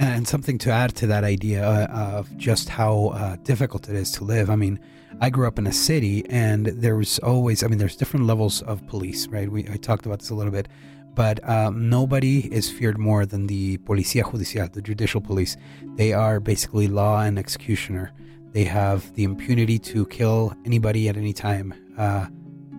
And 0.00 0.26
something 0.26 0.56
to 0.60 0.70
add 0.70 0.94
to 0.96 1.06
that 1.08 1.24
idea 1.24 1.62
uh, 1.62 2.18
of 2.18 2.34
just 2.38 2.70
how 2.70 3.08
uh, 3.08 3.36
difficult 3.42 3.86
it 3.90 3.94
is 3.94 4.10
to 4.12 4.24
live. 4.24 4.48
I 4.48 4.56
mean, 4.56 4.80
I 5.20 5.28
grew 5.28 5.46
up 5.46 5.58
in 5.58 5.66
a 5.66 5.72
city, 5.72 6.24
and 6.30 6.64
there 6.68 6.96
was 6.96 7.18
always, 7.18 7.62
I 7.62 7.66
mean, 7.66 7.78
there's 7.78 7.96
different 7.96 8.24
levels 8.24 8.62
of 8.62 8.86
police, 8.86 9.28
right? 9.28 9.52
We 9.52 9.68
I 9.68 9.76
talked 9.76 10.06
about 10.06 10.20
this 10.20 10.30
a 10.30 10.34
little 10.34 10.52
bit, 10.52 10.68
but 11.14 11.46
um, 11.46 11.90
nobody 11.90 12.50
is 12.50 12.70
feared 12.70 12.96
more 12.96 13.26
than 13.26 13.46
the 13.46 13.76
Policía 13.78 14.24
Judicial, 14.24 14.68
the 14.72 14.80
judicial 14.80 15.20
police. 15.20 15.58
They 15.96 16.14
are 16.14 16.40
basically 16.40 16.88
law 16.88 17.20
and 17.20 17.38
executioner. 17.38 18.10
They 18.52 18.64
have 18.64 19.14
the 19.16 19.24
impunity 19.24 19.78
to 19.80 20.06
kill 20.06 20.54
anybody 20.64 21.10
at 21.10 21.18
any 21.18 21.34
time 21.34 21.74
uh, 21.98 22.28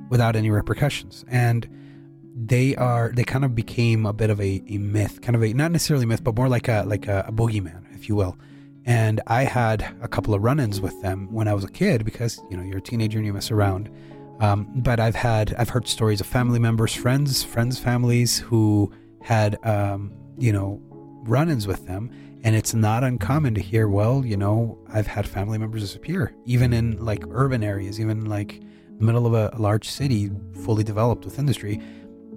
without 0.10 0.36
any 0.36 0.50
repercussions, 0.50 1.24
and 1.30 1.70
they 2.36 2.76
are 2.76 3.12
they 3.14 3.24
kind 3.24 3.44
of 3.44 3.56
became 3.56 4.06
a 4.06 4.14
bit 4.14 4.30
of 4.30 4.40
a, 4.40 4.64
a 4.68 4.78
myth, 4.78 5.22
kind 5.22 5.36
of 5.36 5.44
a 5.44 5.54
not 5.54 5.72
necessarily 5.72 6.06
myth, 6.06 6.24
but 6.24 6.36
more 6.36 6.50
like 6.50 6.68
a 6.68 6.84
like 6.88 7.08
a, 7.08 7.26
a 7.28 7.32
boogeyman, 7.32 7.84
if 7.94 8.08
you 8.08 8.16
will. 8.16 8.38
And 8.86 9.22
I 9.28 9.44
had 9.44 9.96
a 10.02 10.08
couple 10.08 10.34
of 10.34 10.42
run-ins 10.42 10.82
with 10.82 11.00
them 11.02 11.32
when 11.32 11.48
I 11.48 11.54
was 11.54 11.64
a 11.64 11.70
kid 11.70 12.04
because 12.04 12.42
you 12.50 12.58
know 12.58 12.64
you're 12.64 12.78
a 12.78 12.82
teenager 12.82 13.18
and 13.18 13.26
you 13.26 13.34
mess 13.34 13.52
around. 13.52 13.90
Um, 14.40 14.68
but 14.78 15.00
I've 15.00 15.16
had 15.16 15.54
I've 15.58 15.70
heard 15.70 15.88
stories 15.88 16.22
of 16.22 16.28
family 16.28 16.60
members, 16.60 16.96
friends, 16.96 17.44
friends, 17.44 17.78
families 17.78 18.40
who 18.40 18.92
had 19.22 19.58
um, 19.66 20.14
you 20.38 20.52
know 20.52 20.82
run-ins 21.24 21.68
with 21.68 21.86
them, 21.86 22.10
and 22.44 22.56
it's 22.56 22.74
not 22.74 23.04
uncommon 23.04 23.54
to 23.56 23.62
hear. 23.62 23.88
Well, 23.88 24.26
you 24.26 24.38
know, 24.38 24.80
I've 24.92 25.08
had 25.08 25.28
family 25.28 25.58
members 25.58 25.82
disappear, 25.82 26.34
even 26.46 26.74
in 26.74 27.04
like 27.04 27.24
urban 27.30 27.64
areas, 27.64 28.00
even 28.00 28.26
like 28.26 28.62
the 28.98 29.06
middle 29.06 29.28
of 29.28 29.34
a, 29.34 29.52
a 29.54 29.60
large 29.60 29.88
city, 29.88 30.32
fully 30.64 30.84
developed 30.84 31.26
with 31.26 31.38
industry 31.38 31.80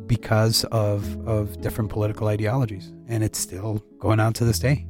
because 0.07 0.65
of 0.65 1.27
of 1.27 1.61
different 1.61 1.91
political 1.91 2.29
ideologies 2.29 2.93
and 3.09 3.23
it's 3.23 3.39
still 3.39 3.83
going 3.99 4.21
on 4.21 4.33
to 4.33 4.45
this 4.45 4.59
day 4.59 4.87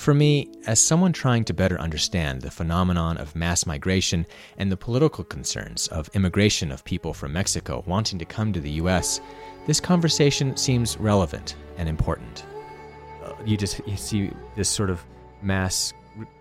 For 0.00 0.14
me, 0.14 0.50
as 0.66 0.80
someone 0.80 1.12
trying 1.12 1.44
to 1.44 1.52
better 1.52 1.78
understand 1.78 2.40
the 2.40 2.50
phenomenon 2.50 3.18
of 3.18 3.36
mass 3.36 3.66
migration 3.66 4.24
and 4.56 4.72
the 4.72 4.76
political 4.78 5.24
concerns 5.24 5.88
of 5.88 6.08
immigration 6.14 6.72
of 6.72 6.82
people 6.86 7.12
from 7.12 7.34
Mexico 7.34 7.84
wanting 7.86 8.18
to 8.18 8.24
come 8.24 8.50
to 8.54 8.60
the 8.60 8.70
U.S., 8.82 9.20
this 9.66 9.78
conversation 9.78 10.56
seems 10.56 10.96
relevant 10.96 11.54
and 11.76 11.86
important. 11.86 12.46
Uh, 13.22 13.34
you 13.44 13.58
just 13.58 13.86
you 13.86 13.94
see 13.98 14.30
this 14.56 14.70
sort 14.70 14.88
of 14.88 15.04
mass, 15.42 15.92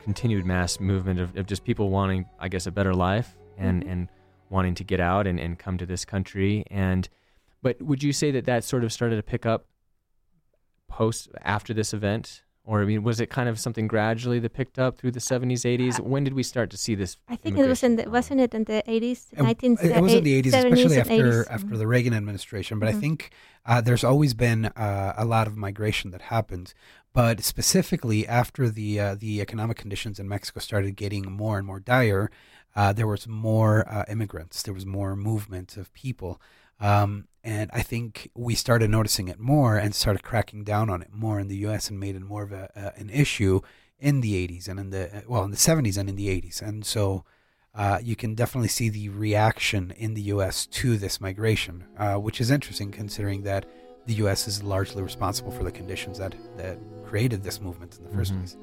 continued 0.04 0.46
mass 0.46 0.80
movement 0.80 1.20
of, 1.20 1.36
of 1.36 1.46
just 1.46 1.66
people 1.66 1.90
wanting, 1.90 2.26
I 2.40 2.48
guess, 2.48 2.66
a 2.66 2.72
better 2.72 2.94
life 2.94 3.36
and 3.58 3.84
and 3.84 4.08
wanting 4.50 4.76
to 4.76 4.84
get 4.84 5.00
out 5.00 5.28
and, 5.28 5.40
and 5.40 5.58
come 5.60 5.78
to 5.78 5.86
this 5.86 6.06
country. 6.06 6.64
And 6.72 7.08
but 7.62 7.82
would 7.82 8.02
you 8.04 8.14
say 8.14 8.32
that 8.32 8.46
that 8.46 8.64
sort 8.64 8.84
of 8.84 8.92
started 8.94 9.16
to 9.18 9.24
pick 9.24 9.46
up 9.46 9.66
post 10.88 11.30
after 11.44 11.74
this 11.74 11.94
event? 11.94 12.44
Or 12.66 12.82
I 12.82 12.86
mean, 12.86 13.02
was 13.04 13.20
it 13.20 13.30
kind 13.32 13.50
of 13.50 13.60
something 13.60 13.88
gradually 13.88 14.38
that 14.40 14.54
picked 14.54 14.78
up 14.78 14.98
through 15.00 15.12
the 15.12 15.20
70s, 15.20 15.62
80s? 15.66 16.00
When 16.00 16.24
did 16.24 16.34
we 16.34 16.44
start 16.44 16.70
to 16.70 16.78
see 16.78 16.94
this? 16.94 17.18
i 17.28 17.36
think 17.36 17.58
it 17.58 17.68
was 17.68 17.82
in 17.84 17.96
the 17.96 18.08
wasn't 18.10 18.40
it 18.42 18.54
in 18.54 18.64
the 18.66 18.84
80s 18.88 19.28
It- 19.32 19.40
19 19.42 19.78
it 19.82 20.02
was 20.02 20.14
in 20.14 20.24
the 20.24 20.40
80s 20.42 20.54
especially 20.54 20.98
after 21.00 21.14
80s. 21.44 21.48
after 21.50 21.78
the 21.78 21.88
reagan 21.88 22.14
administration 22.14 22.78
but 22.80 22.88
i 22.90 22.94
Mhm. 22.94 23.00
think 23.00 23.32
uh, 23.66 23.82
there's 23.82 24.04
always 24.04 24.34
been 24.36 24.66
uh, 24.66 25.14
a 25.18 25.26
lot 25.26 25.48
of 25.48 25.58
migration 25.58 26.12
that 26.12 26.24
happened 26.24 26.74
but 27.14 27.42
specifically 27.44 28.28
after 28.28 28.70
the 28.70 29.00
uh, 29.00 29.16
the 29.16 29.42
economic 29.42 29.78
conditions 29.78 30.20
in 30.20 30.28
mexico 30.28 30.60
started 30.60 30.96
getting 30.96 31.24
more 31.32 31.58
and 31.58 31.66
more 31.66 31.80
dire 31.80 32.30
uh, 32.76 32.94
there 32.94 33.08
was 33.08 33.28
more 33.28 33.88
uh, 33.90 34.06
immigrants 34.10 34.64
there 34.64 34.74
was 34.74 34.86
more 34.86 35.16
movement 35.16 35.78
of 35.78 35.92
people 35.94 36.42
um, 36.80 37.28
and 37.44 37.70
I 37.74 37.82
think 37.82 38.30
we 38.36 38.56
started 38.56 38.90
noticing 38.90 39.28
it 39.28 39.40
more 39.40 39.78
and 39.78 39.94
started 39.96 40.24
cracking 40.24 40.64
down 40.64 40.90
on 40.90 41.02
it 41.02 41.12
more 41.14 41.40
in 41.40 41.48
the 41.48 41.58
U.S. 41.68 41.90
and 41.90 42.00
made 42.00 42.16
it 42.16 42.22
more 42.22 42.44
of 42.44 42.52
a, 42.52 42.70
a 42.76 43.00
an 43.00 43.10
issue 43.10 43.62
in 44.00 44.22
the 44.22 44.48
80s 44.48 44.68
and 44.70 44.80
in 44.80 44.90
the 44.92 45.24
well 45.28 45.44
in 45.44 45.52
the 45.52 45.58
70s 45.58 45.98
and 45.98 46.08
in 46.10 46.16
the 46.16 46.28
80s. 46.30 46.62
And 46.62 46.86
so 46.86 47.24
uh, 47.76 48.00
you 48.02 48.16
can 48.16 48.34
definitely 48.34 48.70
see 48.70 48.90
the 48.90 49.10
reaction 49.10 49.92
in 49.98 50.14
the 50.14 50.22
U.S. 50.34 50.66
to 50.68 50.98
this 50.98 51.20
migration, 51.22 51.86
uh, 51.98 52.16
which 52.16 52.40
is 52.42 52.50
interesting 52.50 52.92
considering 52.92 53.44
that 53.44 53.66
the 54.06 54.16
U.S. 54.16 54.48
is 54.48 54.64
largely 54.64 55.04
responsible 55.04 55.52
for 55.52 55.64
the 55.64 55.72
conditions 55.72 56.18
that 56.18 56.34
that 56.58 56.78
created 57.06 57.44
this 57.44 57.60
movement 57.62 57.98
in 57.98 58.04
the 58.06 58.10
1st 58.18 58.32
Mhm. 58.34 58.38
place. 58.40 58.58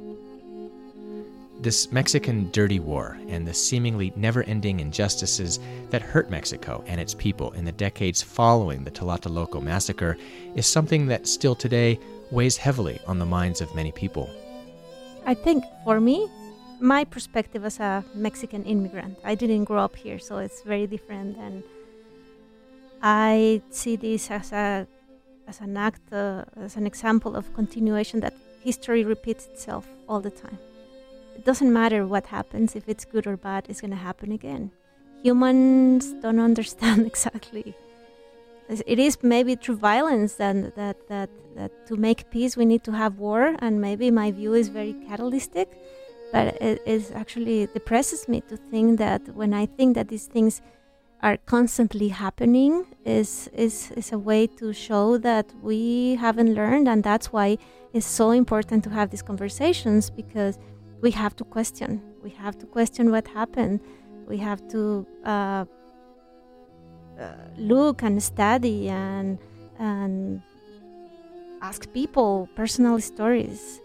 This 1.66 1.90
Mexican 1.90 2.48
dirty 2.52 2.78
war 2.78 3.18
and 3.26 3.44
the 3.44 3.52
seemingly 3.52 4.12
never 4.14 4.44
ending 4.44 4.78
injustices 4.78 5.58
that 5.90 6.00
hurt 6.00 6.30
Mexico 6.30 6.84
and 6.86 7.00
its 7.00 7.12
people 7.12 7.50
in 7.58 7.64
the 7.64 7.72
decades 7.72 8.22
following 8.22 8.84
the 8.84 8.90
Tlatelolco 8.92 9.60
massacre 9.60 10.16
is 10.54 10.64
something 10.64 11.08
that 11.08 11.26
still 11.26 11.56
today 11.56 11.98
weighs 12.30 12.56
heavily 12.56 13.00
on 13.08 13.18
the 13.18 13.26
minds 13.26 13.60
of 13.60 13.74
many 13.74 13.90
people. 13.90 14.30
I 15.26 15.34
think 15.34 15.64
for 15.82 15.98
me, 15.98 16.28
my 16.78 17.02
perspective 17.02 17.64
as 17.64 17.80
a 17.80 18.04
Mexican 18.14 18.62
immigrant, 18.62 19.18
I 19.24 19.34
didn't 19.34 19.64
grow 19.64 19.82
up 19.82 19.96
here, 19.96 20.20
so 20.20 20.38
it's 20.38 20.62
very 20.62 20.86
different. 20.86 21.36
And 21.36 21.64
I 23.02 23.60
see 23.70 23.96
this 23.96 24.30
as 24.30 24.52
a 24.52 24.86
as 25.48 25.60
an 25.60 25.76
act, 25.76 26.12
uh, 26.12 26.44
as 26.54 26.76
an 26.76 26.86
example 26.86 27.34
of 27.34 27.52
continuation 27.54 28.20
that 28.20 28.34
history 28.62 29.02
repeats 29.02 29.46
itself 29.46 29.88
all 30.08 30.20
the 30.20 30.30
time. 30.30 30.58
It 31.36 31.44
doesn't 31.44 31.72
matter 31.72 32.06
what 32.06 32.26
happens, 32.26 32.74
if 32.74 32.88
it's 32.88 33.04
good 33.04 33.26
or 33.26 33.36
bad, 33.36 33.66
it's 33.68 33.80
going 33.80 33.96
to 33.98 34.04
happen 34.08 34.32
again. 34.32 34.70
Humans 35.22 36.14
don't 36.22 36.40
understand 36.40 37.06
exactly 37.12 37.76
it 38.68 38.98
is 38.98 39.18
maybe 39.22 39.54
through 39.54 39.76
violence 39.76 40.34
that, 40.34 40.74
that, 40.76 40.96
that, 41.08 41.30
that 41.54 41.86
to 41.86 41.96
make 41.96 42.30
peace 42.30 42.56
we 42.56 42.64
need 42.64 42.82
to 42.84 42.92
have 42.92 43.18
war, 43.18 43.54
and 43.60 43.80
maybe 43.80 44.10
my 44.10 44.30
view 44.30 44.54
is 44.54 44.68
very 44.68 44.94
catalytic, 45.08 45.70
but 46.32 46.60
it 46.60 46.82
is 46.84 47.10
actually 47.12 47.66
depresses 47.68 48.28
me 48.28 48.40
to 48.42 48.56
think 48.56 48.98
that 48.98 49.22
when 49.34 49.54
I 49.54 49.66
think 49.66 49.94
that 49.94 50.08
these 50.08 50.26
things 50.26 50.60
are 51.22 51.36
constantly 51.38 52.08
happening 52.08 52.84
is, 53.04 53.48
is, 53.54 53.90
is 53.92 54.12
a 54.12 54.18
way 54.18 54.46
to 54.46 54.72
show 54.72 55.16
that 55.18 55.46
we 55.62 56.16
haven't 56.16 56.54
learned, 56.54 56.88
and 56.88 57.02
that's 57.02 57.32
why 57.32 57.58
it's 57.92 58.06
so 58.06 58.32
important 58.32 58.84
to 58.84 58.90
have 58.90 59.10
these 59.10 59.22
conversations 59.22 60.10
because 60.10 60.58
we 61.00 61.10
have 61.10 61.36
to 61.36 61.44
question. 61.44 62.02
We 62.22 62.30
have 62.30 62.58
to 62.58 62.66
question 62.66 63.10
what 63.10 63.28
happened. 63.28 63.80
We 64.26 64.38
have 64.38 64.66
to 64.68 65.06
uh, 65.24 65.64
uh, 67.20 67.32
look 67.56 68.02
and 68.02 68.22
study 68.22 68.88
and 68.88 69.38
and 69.78 70.42
ask 71.62 71.92
people 71.92 72.48
personal 72.56 73.00
stories. 73.00 73.80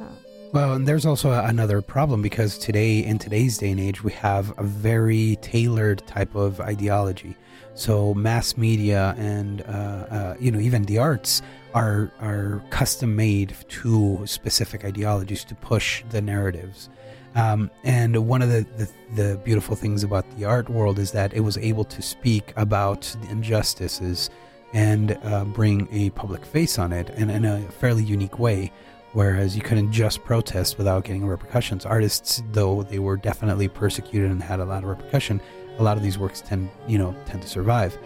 Uh, 0.00 0.04
well, 0.52 0.74
and 0.74 0.86
there's 0.86 1.06
also 1.06 1.30
another 1.32 1.80
problem 1.80 2.20
because 2.20 2.58
today, 2.58 2.98
in 2.98 3.18
today's 3.18 3.56
day 3.56 3.70
and 3.70 3.80
age, 3.80 4.04
we 4.04 4.12
have 4.12 4.52
a 4.58 4.62
very 4.62 5.36
tailored 5.40 6.06
type 6.06 6.34
of 6.34 6.60
ideology. 6.60 7.36
So, 7.74 8.14
mass 8.14 8.56
media 8.56 9.14
and 9.16 9.62
uh, 9.62 9.64
uh, 9.64 10.36
you 10.38 10.50
know 10.50 10.58
even 10.58 10.84
the 10.84 10.98
arts 10.98 11.42
are 11.74 12.10
are 12.20 12.62
custom 12.70 13.16
made 13.16 13.54
to 13.68 14.22
specific 14.26 14.84
ideologies 14.84 15.44
to 15.44 15.54
push 15.54 16.04
the 16.10 16.20
narratives. 16.20 16.88
Um, 17.34 17.70
and 17.82 18.28
one 18.28 18.42
of 18.42 18.50
the, 18.50 18.66
the, 18.76 18.90
the, 19.14 19.36
beautiful 19.38 19.74
things 19.74 20.04
about 20.04 20.30
the 20.36 20.44
art 20.44 20.68
world 20.68 20.98
is 20.98 21.12
that 21.12 21.32
it 21.32 21.40
was 21.40 21.56
able 21.56 21.84
to 21.84 22.02
speak 22.02 22.52
about 22.56 23.16
the 23.22 23.30
injustices 23.30 24.28
and 24.74 25.18
uh, 25.22 25.44
bring 25.46 25.88
a 25.90 26.10
public 26.10 26.44
face 26.44 26.78
on 26.78 26.92
it 26.92 27.08
in, 27.10 27.30
in 27.30 27.46
a 27.46 27.60
fairly 27.70 28.04
unique 28.04 28.38
way. 28.38 28.70
Whereas 29.12 29.54
you 29.54 29.62
couldn't 29.62 29.92
just 29.92 30.24
protest 30.24 30.78
without 30.78 31.04
getting 31.04 31.26
repercussions. 31.26 31.84
Artists, 31.84 32.42
though 32.52 32.82
they 32.82 32.98
were 32.98 33.18
definitely 33.18 33.68
persecuted 33.68 34.30
and 34.30 34.42
had 34.42 34.60
a 34.60 34.64
lot 34.64 34.84
of 34.84 34.88
repercussion, 34.88 35.40
a 35.78 35.82
lot 35.82 35.96
of 35.96 36.02
these 36.02 36.18
works 36.18 36.40
tend, 36.40 36.70
you 36.86 36.98
know, 36.98 37.14
tend 37.26 37.42
to 37.42 37.48
survive. 37.48 37.96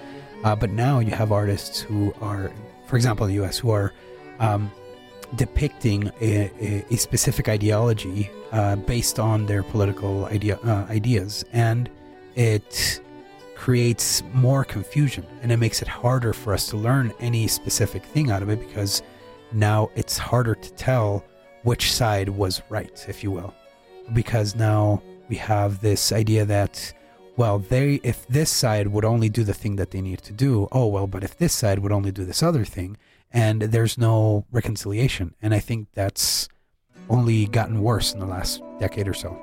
Uh, 0.44 0.55
but 0.55 0.70
now 0.70 0.98
you 0.98 1.11
have 1.11 1.33
artists 1.33 1.81
who 1.81 2.14
are, 2.20 2.52
for 2.87 2.96
example, 2.96 3.26
in 3.26 3.31
the 3.31 3.37
U.S., 3.37 3.59
who 3.59 3.70
are 3.70 3.92
um, 4.38 4.70
depicting 5.35 6.11
a, 6.20 6.50
a, 6.61 6.85
a 6.90 6.96
specific 6.96 7.48
ideology 7.48 8.31
uh, 8.52 8.76
based 8.76 9.18
on 9.18 9.46
their 9.46 9.62
political 9.62 10.26
idea, 10.26 10.59
uh, 10.64 10.87
ideas, 10.88 11.44
and 11.52 11.90
it 12.37 13.00
creates 13.57 14.22
more 14.35 14.64
confusion 14.64 15.26
and 15.42 15.50
it 15.50 15.57
makes 15.57 15.81
it 15.81 15.88
harder 15.88 16.33
for 16.33 16.52
us 16.52 16.68
to 16.68 16.76
learn 16.76 17.12
any 17.20 17.48
specific 17.48 18.05
thing 18.05 18.31
out 18.31 18.42
of 18.42 18.50
it 18.50 18.61
because 18.61 19.02
now 19.52 19.90
it's 19.96 20.18
harder 20.18 20.55
to 20.55 20.72
tell 20.74 21.24
which 21.62 21.92
side 21.92 22.29
was 22.29 22.62
right, 22.68 23.05
if 23.09 23.24
you 23.24 23.31
will, 23.31 23.55
because 24.12 24.55
now 24.55 25.02
we 25.29 25.37
have 25.37 25.81
this 25.81 26.12
idea 26.12 26.44
that 26.44 26.92
well 27.37 27.59
they 27.59 27.94
if 28.03 28.27
this 28.29 28.51
side 28.51 28.88
would 28.88 29.05
only 29.05 29.29
do 29.29 29.44
the 29.44 29.55
thing 29.55 29.77
that 29.77 29.90
they 29.90 30.01
need 30.01 30.22
to 30.22 30.33
do 30.33 30.68
oh 30.72 30.87
well 30.87 31.07
but 31.07 31.25
if 31.25 31.37
this 31.37 31.53
side 31.53 31.79
would 31.81 31.92
only 31.92 32.11
do 32.11 32.25
this 32.25 32.42
other 32.42 32.64
thing 32.64 32.96
and 33.37 33.61
there's 33.62 33.99
no 33.99 34.46
reconciliation. 34.51 35.35
And 35.42 35.55
I 35.55 35.59
think 35.59 35.88
that's 35.92 36.49
only 37.11 37.46
gotten 37.46 37.83
worse 37.83 38.12
in 38.12 38.18
the 38.18 38.27
last 38.27 38.62
decade 38.81 39.07
or 39.07 39.14
so. 39.14 39.38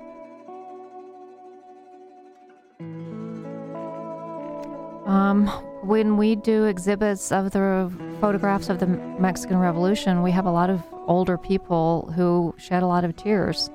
Um, 5.06 5.48
when 5.84 6.18
we 6.18 6.36
do 6.36 6.66
exhibits 6.66 7.32
of 7.32 7.52
the 7.52 7.92
photographs 8.20 8.70
of 8.70 8.80
the 8.80 8.88
Mexican 8.88 9.58
Revolution, 9.58 10.24
we 10.24 10.32
have 10.32 10.46
a 10.46 10.52
lot 10.52 10.70
of 10.70 10.82
older 11.08 11.38
people 11.38 12.12
who 12.16 12.56
shed 12.58 12.84
a 12.84 12.88
lot 12.88 13.04
of 13.04 13.16
tears 13.16 13.70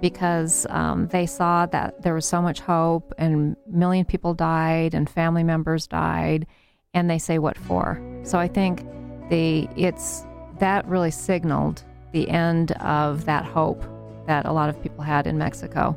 because 0.00 0.66
um, 0.70 1.08
they 1.08 1.26
saw 1.26 1.66
that 1.66 2.02
there 2.02 2.14
was 2.14 2.26
so 2.26 2.40
much 2.40 2.60
hope 2.60 3.12
and 3.18 3.56
million 3.66 4.04
people 4.04 4.34
died 4.34 4.94
and 4.94 5.08
family 5.08 5.44
members 5.44 5.86
died, 5.86 6.46
and 6.94 7.08
they 7.08 7.18
say, 7.18 7.38
What 7.38 7.58
for? 7.58 8.00
So 8.22 8.38
I 8.38 8.48
think 8.48 8.84
the 9.28 9.68
it's 9.76 10.24
that 10.58 10.86
really 10.86 11.10
signaled 11.10 11.82
the 12.12 12.28
end 12.28 12.72
of 12.72 13.24
that 13.26 13.44
hope 13.44 13.82
that 14.26 14.46
a 14.46 14.52
lot 14.52 14.68
of 14.68 14.82
people 14.82 15.02
had 15.02 15.26
in 15.26 15.38
Mexico. 15.38 15.96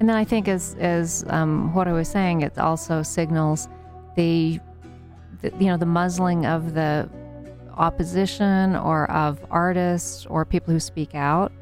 And 0.00 0.08
then 0.08 0.16
I 0.16 0.24
think, 0.24 0.48
as 0.48 0.76
as 0.78 1.24
um, 1.28 1.72
what 1.74 1.88
I 1.88 1.92
was 1.92 2.08
saying, 2.08 2.42
it 2.42 2.58
also 2.58 3.02
signals 3.02 3.68
the, 4.16 4.60
the 5.40 5.52
you 5.58 5.66
know 5.66 5.76
the 5.76 5.86
muzzling 5.86 6.46
of 6.46 6.74
the 6.74 7.08
opposition 7.76 8.76
or 8.76 9.10
of 9.10 9.44
artists 9.50 10.26
or 10.26 10.44
people 10.44 10.72
who 10.72 10.80
speak 10.80 11.14
out 11.14 11.52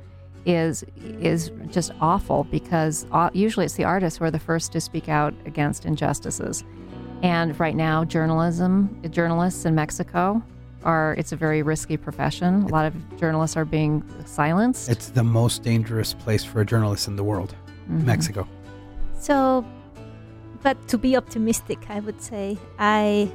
is 0.45 0.85
is 0.97 1.51
just 1.71 1.93
awful 2.01 2.45
because 2.45 3.07
uh, 3.13 3.31
usually 3.33 3.65
it's 3.65 3.75
the 3.75 3.85
artists 3.85 4.19
who 4.19 4.25
are 4.25 4.31
the 4.31 4.39
first 4.39 4.73
to 4.73 4.81
speak 4.81 5.09
out 5.09 5.35
against 5.47 5.85
injustices 5.85 6.65
and 7.23 7.59
right 7.61 7.77
now, 7.77 8.05
journalism, 8.05 9.01
journalists 9.11 9.65
in 9.65 9.77
Mexico 9.77 10.43
are, 10.83 11.15
it's 11.17 11.31
a 11.31 11.37
very 11.37 11.63
risky 11.63 11.97
profession. 11.97 12.65
A 12.65 12.69
lot 12.69 12.85
of 12.85 12.95
journalists 13.17 13.57
are 13.57 13.65
being 13.65 14.03
silenced. 14.27 14.89
It's 14.89 15.11
the 15.11 15.23
most 15.23 15.63
dangerous 15.63 16.15
place 16.15 16.43
for 16.43 16.61
a 16.61 16.67
journalist 16.67 17.07
in 17.07 17.15
the 17.15 17.23
world, 17.23 17.55
mm-hmm. 17.85 18.05
Mexico. 18.05 18.49
So, 19.21 19.65
but 20.63 20.89
to 20.89 20.99
be 20.99 21.17
optimistic, 21.17 21.79
I 21.89 22.01
would 22.01 22.21
say, 22.21 22.59
I, 22.81 23.31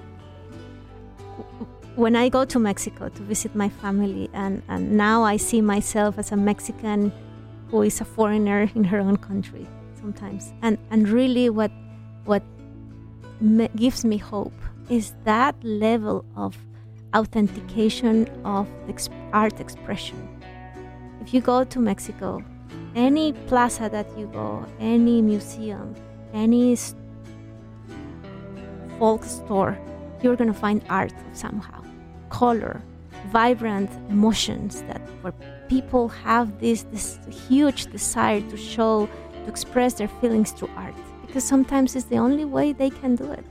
when 1.98 2.16
I 2.16 2.30
go 2.30 2.46
to 2.46 2.60
Mexico 2.60 3.10
to 3.10 3.24
visit 3.24 3.56
my 3.56 3.70
family, 3.70 4.30
and, 4.32 4.62
and 4.70 4.96
now 4.96 5.24
I 5.24 5.38
see 5.38 5.62
myself 5.62 6.20
as 6.20 6.32
a 6.32 6.38
Mexican 6.38 7.12
who 7.70 7.82
is 7.82 8.00
a 8.00 8.06
foreigner 8.06 8.70
in 8.76 8.84
her 8.84 9.00
own 9.00 9.18
country 9.18 9.68
sometimes. 10.00 10.54
And, 10.62 10.78
and 10.92 11.10
really, 11.10 11.50
what, 11.50 11.72
what 12.26 12.44
me- 13.42 13.70
gives 13.76 14.06
me 14.06 14.18
hope 14.18 14.54
is 14.90 15.14
that 15.24 15.56
level 15.64 16.24
of 16.36 16.56
authentication 17.16 18.30
of 18.46 18.68
art 19.34 19.60
expression. 19.60 20.28
If 21.22 21.34
you 21.34 21.42
go 21.42 21.64
to 21.64 21.80
Mexico, 21.80 22.44
any 22.96 23.34
plaza 23.48 23.90
that 23.90 24.08
you 24.18 24.28
go, 24.28 24.66
any 24.80 25.24
museum, 25.24 25.96
any 26.32 26.78
folk 29.00 29.24
store, 29.24 29.78
you're 30.22 30.36
going 30.36 30.52
to 30.52 30.60
find 30.60 30.84
art 30.90 31.14
somehow, 31.34 31.77
color, 32.30 32.82
vibrant 33.32 33.90
emotions 34.10 34.82
that 34.84 35.02
where 35.22 35.34
people 35.68 36.08
have 36.08 36.60
this 36.60 36.84
this 36.84 37.20
huge 37.48 37.88
desire 37.88 38.42
to 38.42 38.58
show, 38.58 39.10
to 39.34 39.48
express 39.50 39.94
their 39.94 40.08
feelings 40.08 40.52
through 40.52 40.72
art 40.76 40.96
because 41.28 41.44
sometimes 41.44 41.96
it's 41.96 42.06
the 42.06 42.18
only 42.18 42.46
way 42.46 42.74
they 42.74 42.90
can 42.90 43.16
do 43.16 43.32
it. 43.32 43.46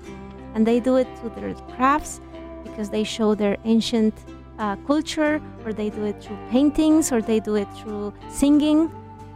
And 0.54 0.66
they 0.66 0.80
do 0.80 0.96
it 0.96 1.06
through 1.18 1.30
their 1.36 1.54
crafts 1.76 2.20
because 2.64 2.88
they 2.90 3.04
show 3.04 3.34
their 3.34 3.56
ancient 3.64 4.14
uh, 4.58 4.76
culture, 4.86 5.40
or 5.64 5.72
they 5.72 5.90
do 5.90 6.04
it 6.04 6.22
through 6.22 6.38
paintings, 6.50 7.12
or 7.12 7.20
they 7.20 7.40
do 7.40 7.56
it 7.56 7.68
through 7.74 8.14
singing. 8.30 8.90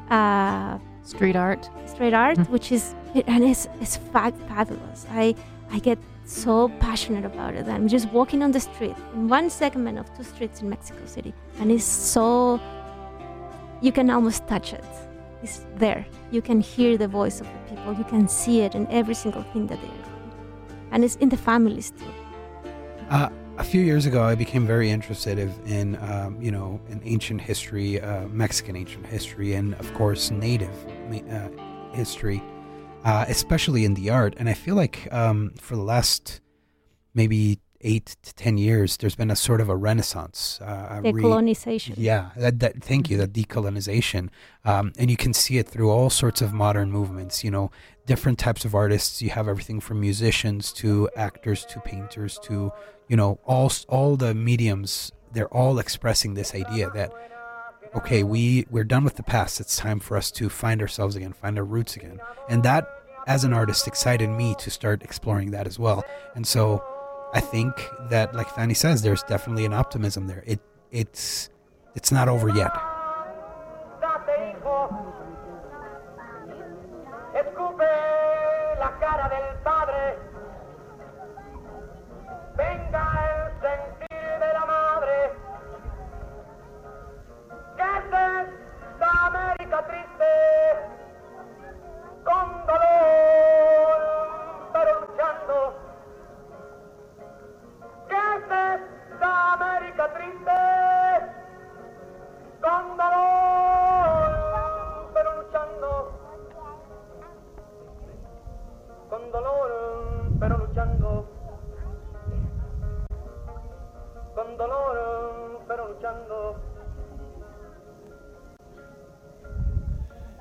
Uh, 0.09 0.79
street 1.03 1.37
art. 1.37 1.68
Street 1.87 2.14
art, 2.14 2.38
mm-hmm. 2.38 2.53
which 2.53 2.72
is, 2.72 2.94
and 3.14 3.44
it's, 3.44 3.68
it's 3.81 3.96
fabulous. 3.96 5.07
I, 5.11 5.35
I 5.70 5.79
get 5.79 5.99
so 6.25 6.68
passionate 6.81 7.25
about 7.25 7.55
it. 7.55 7.66
I'm 7.66 7.88
just 7.88 8.09
walking 8.11 8.42
on 8.42 8.53
the 8.53 8.61
street 8.61 8.96
in 9.14 9.29
one 9.29 9.51
segment 9.51 9.99
of 9.99 10.14
two 10.16 10.25
streets 10.25 10.62
in 10.62 10.70
Mexico 10.70 11.05
City, 11.07 11.35
and 11.59 11.70
it's 11.70 11.85
so, 11.85 12.61
you 13.81 13.92
can 13.92 14.11
almost 14.11 14.46
touch 14.46 14.73
it. 14.73 14.85
it 15.42 15.49
is 15.49 15.64
there. 15.77 16.07
You 16.31 16.42
can 16.42 16.61
hear 16.61 16.96
the 16.96 17.09
voice 17.09 17.40
of 17.40 17.46
the 17.46 17.75
people. 17.75 17.94
You 17.94 18.05
can 18.05 18.29
see 18.29 18.61
it 18.61 18.75
in 18.75 18.87
every 18.88 19.14
single 19.14 19.42
thing 19.53 19.66
that 19.68 19.81
they 19.81 19.88
are 19.88 19.90
doing. 19.90 20.33
And 20.92 21.05
it's 21.05 21.16
in 21.16 21.29
the 21.29 21.37
families 21.37 21.90
too. 21.90 22.12
Uh, 23.11 23.29
a 23.59 23.64
few 23.64 23.83
years 23.83 24.07
ago, 24.07 24.23
I 24.23 24.35
became 24.35 24.66
very 24.66 24.90
interested 24.90 25.38
in, 25.66 25.96
um, 25.96 26.40
you 26.40 26.51
know, 26.51 26.81
in 26.88 27.01
ancient 27.05 27.42
history, 27.42 28.01
uh, 28.01 28.27
Mexican 28.29 28.75
ancient 28.75 29.07
history, 29.07 29.55
and 29.55 29.75
of 29.75 29.92
course, 29.94 30.31
Native 30.31 30.75
uh, 31.31 31.49
history, 31.92 32.42
uh, 33.04 33.24
especially 33.28 33.84
in 33.84 33.94
the 33.94 34.10
art. 34.10 34.34
And 34.38 34.48
I 34.48 34.54
feel 34.54 34.74
like 34.74 35.08
um, 35.12 35.52
for 35.60 35.76
the 35.76 35.82
last 35.82 36.40
maybe 37.14 37.60
eight 37.82 38.16
to 38.22 38.34
ten 38.34 38.58
years, 38.58 38.96
there's 38.98 39.16
been 39.16 39.30
a 39.30 39.36
sort 39.36 39.60
of 39.60 39.68
a 39.68 39.76
renaissance. 39.76 40.60
Uh, 40.62 41.00
decolonization. 41.02 41.96
Re- 41.96 42.04
yeah, 42.04 42.30
that, 42.36 42.60
that, 42.60 42.82
thank 42.82 43.10
you, 43.10 43.16
that 43.18 43.32
decolonization, 43.32 44.28
um, 44.64 44.92
and 44.98 45.10
you 45.10 45.16
can 45.16 45.32
see 45.32 45.58
it 45.58 45.68
through 45.68 45.90
all 45.90 46.10
sorts 46.10 46.42
of 46.42 46.52
modern 46.52 46.90
movements. 46.92 47.42
You 47.42 47.50
know, 47.50 47.70
different 48.06 48.38
types 48.38 48.64
of 48.64 48.74
artists. 48.74 49.22
You 49.22 49.30
have 49.30 49.48
everything 49.48 49.80
from 49.80 50.00
musicians 50.00 50.72
to 50.74 51.08
actors 51.16 51.64
to 51.66 51.80
painters 51.80 52.38
to 52.44 52.72
you 53.08 53.16
know 53.16 53.40
all 53.44 53.72
all 53.88 54.16
the 54.16 54.34
mediums. 54.34 55.12
They're 55.32 55.54
all 55.54 55.78
expressing 55.78 56.34
this 56.34 56.54
idea 56.54 56.90
that 56.90 57.12
okay, 57.94 58.22
we 58.22 58.66
we're 58.70 58.85
done 58.85 59.05
with 59.05 59.16
the 59.16 59.22
past. 59.22 59.61
It's 59.61 59.76
time 59.76 60.00
for 60.00 60.16
us 60.16 60.31
to 60.33 60.48
find 60.48 60.81
ourselves 60.81 61.16
again, 61.16 61.33
find 61.33 61.59
our 61.59 61.64
roots 61.64 61.96
again, 61.96 62.20
and 62.48 62.62
that 62.62 62.88
as 63.26 63.44
an 63.44 63.53
artist 63.53 63.87
excited 63.87 64.29
me 64.29 64.55
to 64.59 64.70
start 64.70 65.03
exploring 65.03 65.50
that 65.53 65.66
as 65.66 65.79
well. 65.79 66.05
And 66.35 66.46
so 66.46 66.83
I 67.33 67.40
think 67.40 67.72
that, 68.09 68.35
like 68.35 68.48
Fanny 68.50 68.74
says, 68.74 69.03
there's 69.03 69.22
definitely 69.24 69.64
an 69.64 69.72
optimism 69.72 70.26
there. 70.26 70.42
It 70.46 70.61
it's 70.90 71.50
it's 71.94 72.12
not 72.12 72.29
over 72.29 72.48
yet. 72.48 72.72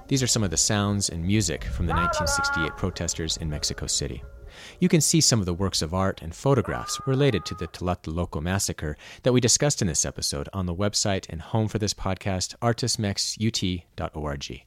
These 0.09 0.23
are 0.23 0.27
some 0.27 0.43
of 0.43 0.49
the 0.49 0.57
sounds 0.57 1.09
and 1.09 1.23
music 1.23 1.65
from 1.65 1.85
the 1.85 1.93
1968 1.93 2.75
protesters 2.75 3.37
in 3.37 3.47
Mexico 3.47 3.85
City. 3.85 4.23
You 4.79 4.89
can 4.89 5.01
see 5.01 5.21
some 5.21 5.39
of 5.39 5.45
the 5.45 5.53
works 5.53 5.83
of 5.83 5.93
art 5.93 6.23
and 6.23 6.33
photographs 6.33 6.99
related 7.05 7.45
to 7.45 7.53
the 7.53 7.67
Tlatelolco 7.67 8.41
massacre 8.41 8.97
that 9.21 9.33
we 9.33 9.39
discussed 9.39 9.83
in 9.83 9.87
this 9.87 10.05
episode 10.05 10.49
on 10.51 10.65
the 10.65 10.73
website 10.73 11.29
and 11.29 11.39
home 11.39 11.67
for 11.67 11.77
this 11.77 11.93
podcast, 11.93 12.55
artistmexut.org. 12.57 14.63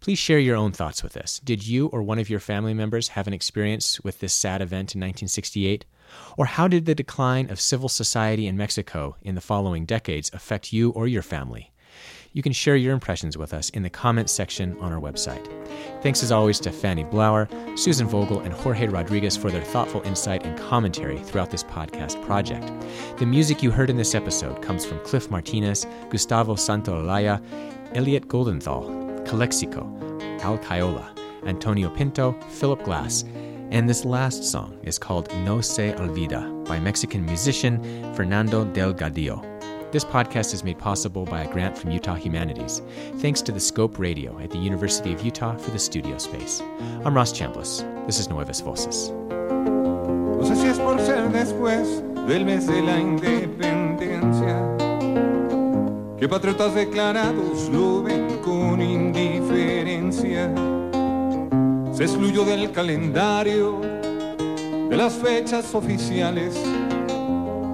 Please 0.00 0.18
share 0.18 0.40
your 0.40 0.56
own 0.56 0.72
thoughts 0.72 1.04
with 1.04 1.16
us. 1.16 1.38
Did 1.38 1.64
you 1.64 1.86
or 1.86 2.02
one 2.02 2.18
of 2.18 2.28
your 2.28 2.40
family 2.40 2.74
members 2.74 3.10
have 3.10 3.28
an 3.28 3.32
experience 3.32 4.00
with 4.00 4.18
this 4.18 4.32
sad 4.32 4.60
event 4.60 4.96
in 4.96 5.00
1968? 5.00 5.84
Or 6.36 6.46
how 6.46 6.66
did 6.66 6.86
the 6.86 6.96
decline 6.96 7.48
of 7.48 7.60
civil 7.60 7.88
society 7.88 8.48
in 8.48 8.56
Mexico 8.56 9.14
in 9.22 9.36
the 9.36 9.40
following 9.40 9.84
decades 9.84 10.32
affect 10.34 10.72
you 10.72 10.90
or 10.90 11.06
your 11.06 11.22
family? 11.22 11.69
You 12.32 12.42
can 12.42 12.52
share 12.52 12.76
your 12.76 12.92
impressions 12.92 13.36
with 13.36 13.52
us 13.52 13.70
in 13.70 13.82
the 13.82 13.90
comments 13.90 14.32
section 14.32 14.76
on 14.78 14.92
our 14.92 15.00
website. 15.00 15.44
Thanks 16.00 16.22
as 16.22 16.30
always 16.30 16.60
to 16.60 16.70
Fanny 16.70 17.02
Blauer, 17.02 17.48
Susan 17.76 18.06
Vogel, 18.06 18.38
and 18.40 18.54
Jorge 18.54 18.86
Rodriguez 18.86 19.36
for 19.36 19.50
their 19.50 19.64
thoughtful 19.64 20.00
insight 20.02 20.46
and 20.46 20.56
commentary 20.56 21.18
throughout 21.18 21.50
this 21.50 21.64
podcast 21.64 22.24
project. 22.24 22.72
The 23.18 23.26
music 23.26 23.64
you 23.64 23.72
heard 23.72 23.90
in 23.90 23.96
this 23.96 24.14
episode 24.14 24.62
comes 24.62 24.86
from 24.86 25.00
Cliff 25.00 25.28
Martinez, 25.28 25.88
Gustavo 26.08 26.54
Santaolalla, 26.54 27.42
Elliot 27.96 28.28
Goldenthal, 28.28 29.26
Calexico, 29.26 29.82
Al 30.42 30.56
Caiola, 30.58 31.12
Antonio 31.46 31.90
Pinto, 31.90 32.38
Philip 32.48 32.84
Glass, 32.84 33.24
and 33.72 33.88
this 33.88 34.04
last 34.04 34.44
song 34.44 34.78
is 34.84 34.98
called 34.98 35.32
No 35.44 35.60
Se 35.60 35.94
Olvida 35.94 36.64
by 36.64 36.78
Mexican 36.78 37.24
musician 37.24 38.14
Fernando 38.14 38.64
Delgadillo. 38.64 39.59
This 39.92 40.04
podcast 40.04 40.54
is 40.54 40.62
made 40.62 40.78
possible 40.78 41.24
by 41.24 41.42
a 41.42 41.52
grant 41.52 41.76
from 41.76 41.90
Utah 41.90 42.14
Humanities, 42.14 42.80
thanks 43.16 43.42
to 43.42 43.50
the 43.50 43.58
Scope 43.58 43.98
Radio 43.98 44.38
at 44.38 44.52
the 44.52 44.58
University 44.58 45.12
of 45.12 45.20
Utah 45.24 45.56
for 45.56 45.72
the 45.72 45.80
studio 45.80 46.16
space. 46.16 46.62
I'm 47.04 47.12
Ross 47.12 47.32
Chambliss. 47.32 47.82
This 48.06 48.20
is 48.20 48.28
Nuevas 48.28 48.60
Voces. 48.60 49.10
No 49.10 50.44
sé 50.44 50.54
si 50.54 50.68
es 50.68 50.78
por 50.78 50.96
ser 51.00 51.28
después 51.32 52.04
del 52.28 52.44
mes 52.44 52.68
de 52.68 52.82
la 52.82 53.00
independencia 53.00 54.76
que 56.16 56.28
patriotas 56.28 56.72
declarados 56.72 57.68
lo 57.70 58.04
ven 58.04 58.38
con 58.44 58.80
indiferencia. 58.80 60.54
Se 61.92 62.04
excluyó 62.04 62.44
del 62.44 62.70
calendario 62.70 63.80
de 63.80 64.96
las 64.96 65.14
fechas 65.14 65.74
oficiales 65.74 66.54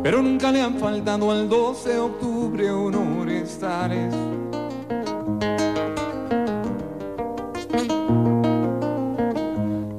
pero 0.06 0.22
nunca 0.22 0.52
le 0.52 0.62
han 0.62 0.78
faltado 0.78 1.32
al 1.32 1.48
12 1.48 1.88
de 1.88 1.98
octubre 1.98 2.70
honores 2.70 3.58
tales. 3.58 4.14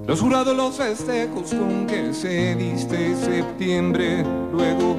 Los 0.06 0.22
jurados, 0.22 0.56
los 0.56 0.78
festejos 0.78 1.54
con 1.54 1.88
que 1.88 2.13
se 2.13 2.56
viste 2.56 3.17
septiembre, 3.17 4.24
luego 4.54 4.96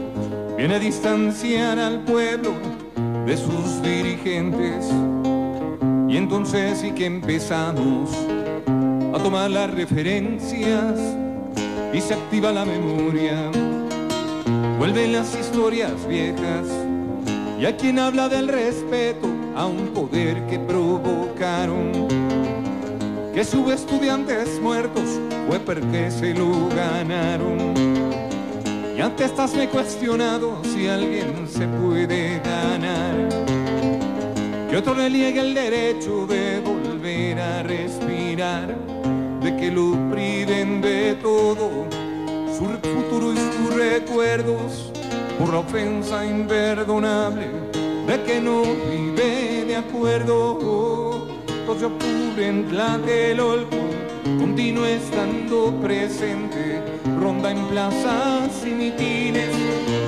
viene 0.59 0.75
a 0.75 0.79
distanciar 0.79 1.79
al 1.79 2.05
pueblo 2.05 2.51
de 3.25 3.35
sus 3.35 3.81
dirigentes. 3.81 4.91
Y 6.07 6.19
entonces 6.19 6.81
sí 6.81 6.91
que 6.91 7.07
empezamos 7.07 8.11
a 9.15 9.23
tomar 9.23 9.51
las 9.51 9.71
referencias 9.71 11.01
y 11.95 11.99
se 11.99 12.13
activa 12.13 12.53
la 12.53 12.67
memoria 12.67 13.51
Vuelven 14.79 15.13
las 15.13 15.35
historias 15.35 16.07
viejas 16.07 16.69
y 17.61 17.67
a 17.67 17.77
quien 17.77 17.99
habla 17.99 18.29
del 18.29 18.47
respeto 18.47 19.27
a 19.57 19.67
un 19.67 19.89
poder 19.89 20.47
que 20.47 20.57
provocaron. 20.61 22.07
Que 23.35 23.43
sube 23.43 23.75
estudiantes 23.75 24.61
muertos 24.61 25.21
fue 25.49 25.59
porque 25.59 26.13
se 26.13 26.33
lo 26.33 26.69
ganaron. 26.69 27.75
Y 28.97 29.01
ante 29.01 29.25
estas 29.25 29.53
me 29.55 29.65
he 29.65 29.69
cuestionado 29.69 30.63
si 30.63 30.87
alguien 30.87 31.49
se 31.49 31.67
puede 31.67 32.39
ganar. 32.39 33.29
Que 34.71 34.77
otro 34.77 34.95
le 34.95 35.11
niegue 35.11 35.41
el 35.41 35.55
derecho 35.55 36.25
de 36.29 36.61
volver 36.61 37.41
a 37.41 37.65
respirar, 37.65 38.77
de 39.43 39.57
que 39.57 39.73
lo 39.73 39.93
priven 40.13 40.81
de 40.81 41.15
todo 41.15 42.08
su 42.59 42.65
futuro 42.65 43.33
y 43.33 43.37
sus 43.37 43.75
recuerdos 43.77 44.91
por 45.39 45.53
la 45.53 45.61
ofensa 45.61 46.27
imperdonable 46.27 47.47
de 48.07 48.23
que 48.25 48.41
no 48.41 48.63
vive 48.91 49.65
de 49.65 49.77
acuerdo. 49.77 50.59
2 51.67 51.81
de 51.81 51.87
octubre 51.87 52.49
en 52.49 52.67
Tlatelolco 52.67 53.77
continúa 54.41 54.91
estando 54.91 55.73
presente, 55.81 56.83
ronda 57.21 57.53
en 57.53 57.65
plazas 57.69 58.67
y 58.67 58.71
mitines, 58.71 59.51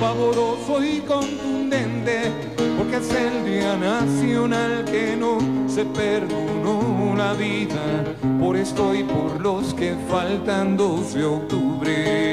pavoroso 0.01 0.83
y 0.83 0.99
contundente, 1.01 2.31
porque 2.77 2.97
es 2.97 3.11
el 3.13 3.45
día 3.45 3.77
nacional 3.77 4.83
que 4.85 5.15
no 5.15 5.37
se 5.67 5.85
perdonó 5.85 7.13
la 7.15 7.33
vida, 7.33 8.05
por 8.39 8.57
esto 8.57 8.93
y 8.93 9.03
por 9.03 9.39
los 9.39 9.73
que 9.73 9.95
faltan 10.09 10.75
2 10.75 11.13
de 11.13 11.23
octubre, 11.23 12.30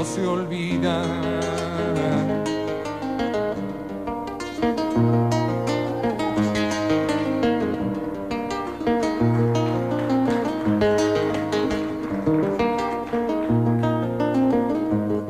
no 0.00 0.06
se 0.06 0.26
olvida. 0.26 1.04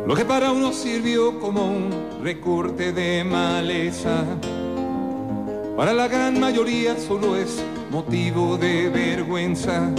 Lo 0.07 0.15
que 0.15 0.25
para 0.25 0.53
uno 0.53 0.73
sirvió 0.73 1.41
como 1.41 1.67
un 1.67 2.23
recorte 2.23 2.93
de 2.93 3.25
maleza, 3.25 4.25
para 5.77 5.93
la 5.93 6.07
gran 6.07 6.39
mayoría 6.39 6.97
solo 6.97 7.35
es 7.35 7.61
motivo 7.91 8.57
de 8.57 8.89
vergüenza. 8.89 9.91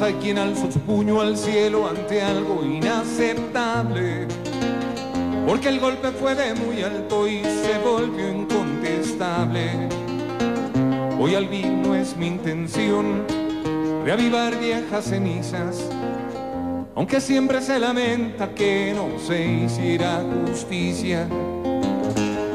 Hay 0.00 0.14
quien 0.14 0.38
alzó 0.38 0.70
su 0.70 0.80
puño 0.80 1.20
al 1.20 1.36
cielo 1.36 1.88
ante 1.88 2.20
algo 2.20 2.62
inaceptable, 2.64 4.26
porque 5.46 5.68
el 5.68 5.78
golpe 5.78 6.10
fue 6.10 6.34
de 6.34 6.52
muy 6.52 6.82
alto 6.82 7.28
y 7.28 7.42
se 7.42 7.78
volvió 7.78 8.28
incontestable. 8.28 9.88
Hoy 11.18 11.36
al 11.36 11.46
vino 11.46 11.94
es 11.94 12.16
mi 12.16 12.26
intención 12.26 13.22
reavivar 14.04 14.58
viejas 14.58 15.06
cenizas, 15.06 15.88
aunque 16.96 17.20
siempre 17.20 17.62
se 17.62 17.78
lamenta 17.78 18.52
que 18.52 18.92
no 18.94 19.18
se 19.20 19.46
hiciera 19.46 20.22
justicia 20.46 21.28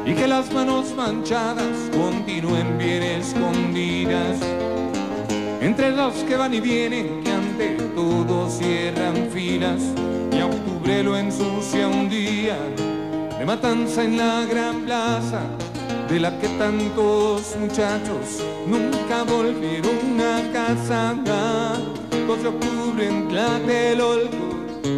y 0.06 0.14
que 0.14 0.28
las 0.28 0.52
manos 0.54 0.94
manchadas 0.96 1.90
continúen 1.96 2.78
bien 2.78 3.02
escondidas 3.02 4.38
entre 5.62 5.92
los 5.92 6.14
que 6.24 6.38
van 6.38 6.54
y 6.54 6.60
vienen 6.60 7.24
que 7.24 7.32
ante 7.32 7.70
todo 7.96 8.50
cierran 8.50 9.30
filas 9.32 9.82
y 10.32 10.40
a 10.40 10.46
octubre 10.46 11.04
lo 11.04 11.18
ensucia 11.18 11.88
un 11.88 12.10
día 12.10 12.58
de 13.38 13.46
matanza 13.46 14.04
en 14.04 14.18
la 14.18 14.46
gran 14.46 14.82
plaza 14.86 15.42
de 16.10 16.20
la 16.20 16.38
que 16.40 16.48
tantos 16.50 17.56
muchachos 17.60 18.44
nunca 18.68 19.24
volvieron 19.24 20.20
a 20.20 20.52
casa 20.52 21.16
2 22.28 22.44
de 22.44 22.48
octubre 22.48 23.08
en 23.08 23.28
Tlatelolco 23.28 24.50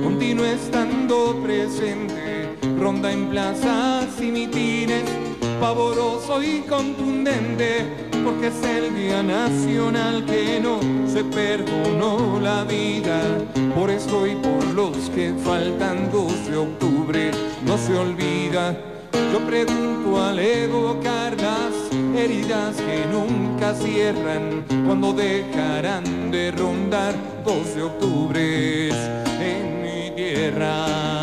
continúa 0.04 0.52
estando 0.52 1.42
presente. 1.44 2.50
Ronda 2.80 3.12
en 3.12 3.30
plazas 3.30 4.20
y 4.20 4.32
mitines, 4.32 5.04
pavoroso 5.60 6.42
y 6.42 6.62
contundente, 6.62 8.11
porque 8.24 8.48
es 8.48 8.64
el 8.64 8.96
día 8.96 9.24
nacional 9.24 10.26
que 10.26 10.60
no 10.60 10.80
se 11.08 11.24
perdonó 11.24 12.40
la 12.40 12.64
vida. 12.64 13.22
Por 13.76 13.90
esto 13.90 14.28
y 14.28 14.36
por 14.36 14.64
los 14.74 14.98
que 15.10 15.34
faltan 15.44 16.12
2 16.12 16.48
de 16.50 16.58
octubre, 16.58 17.32
no 17.66 17.78
se 17.78 17.98
olvida. 17.98 18.78
Yo 19.32 19.40
pregunto 19.40 20.22
al 20.22 20.40
evocar 20.40 21.36
las 21.40 21.74
heridas 22.16 22.76
que 22.76 23.06
nunca 23.12 23.74
cierran, 23.74 24.66
cuando 24.86 25.14
dejarán 25.14 26.32
de 26.32 26.52
rondar 26.52 27.14
2 27.46 27.76
de 27.76 27.84
octubre 27.84 28.90
en 29.40 29.82
mi 29.82 30.16
tierra. 30.16 31.21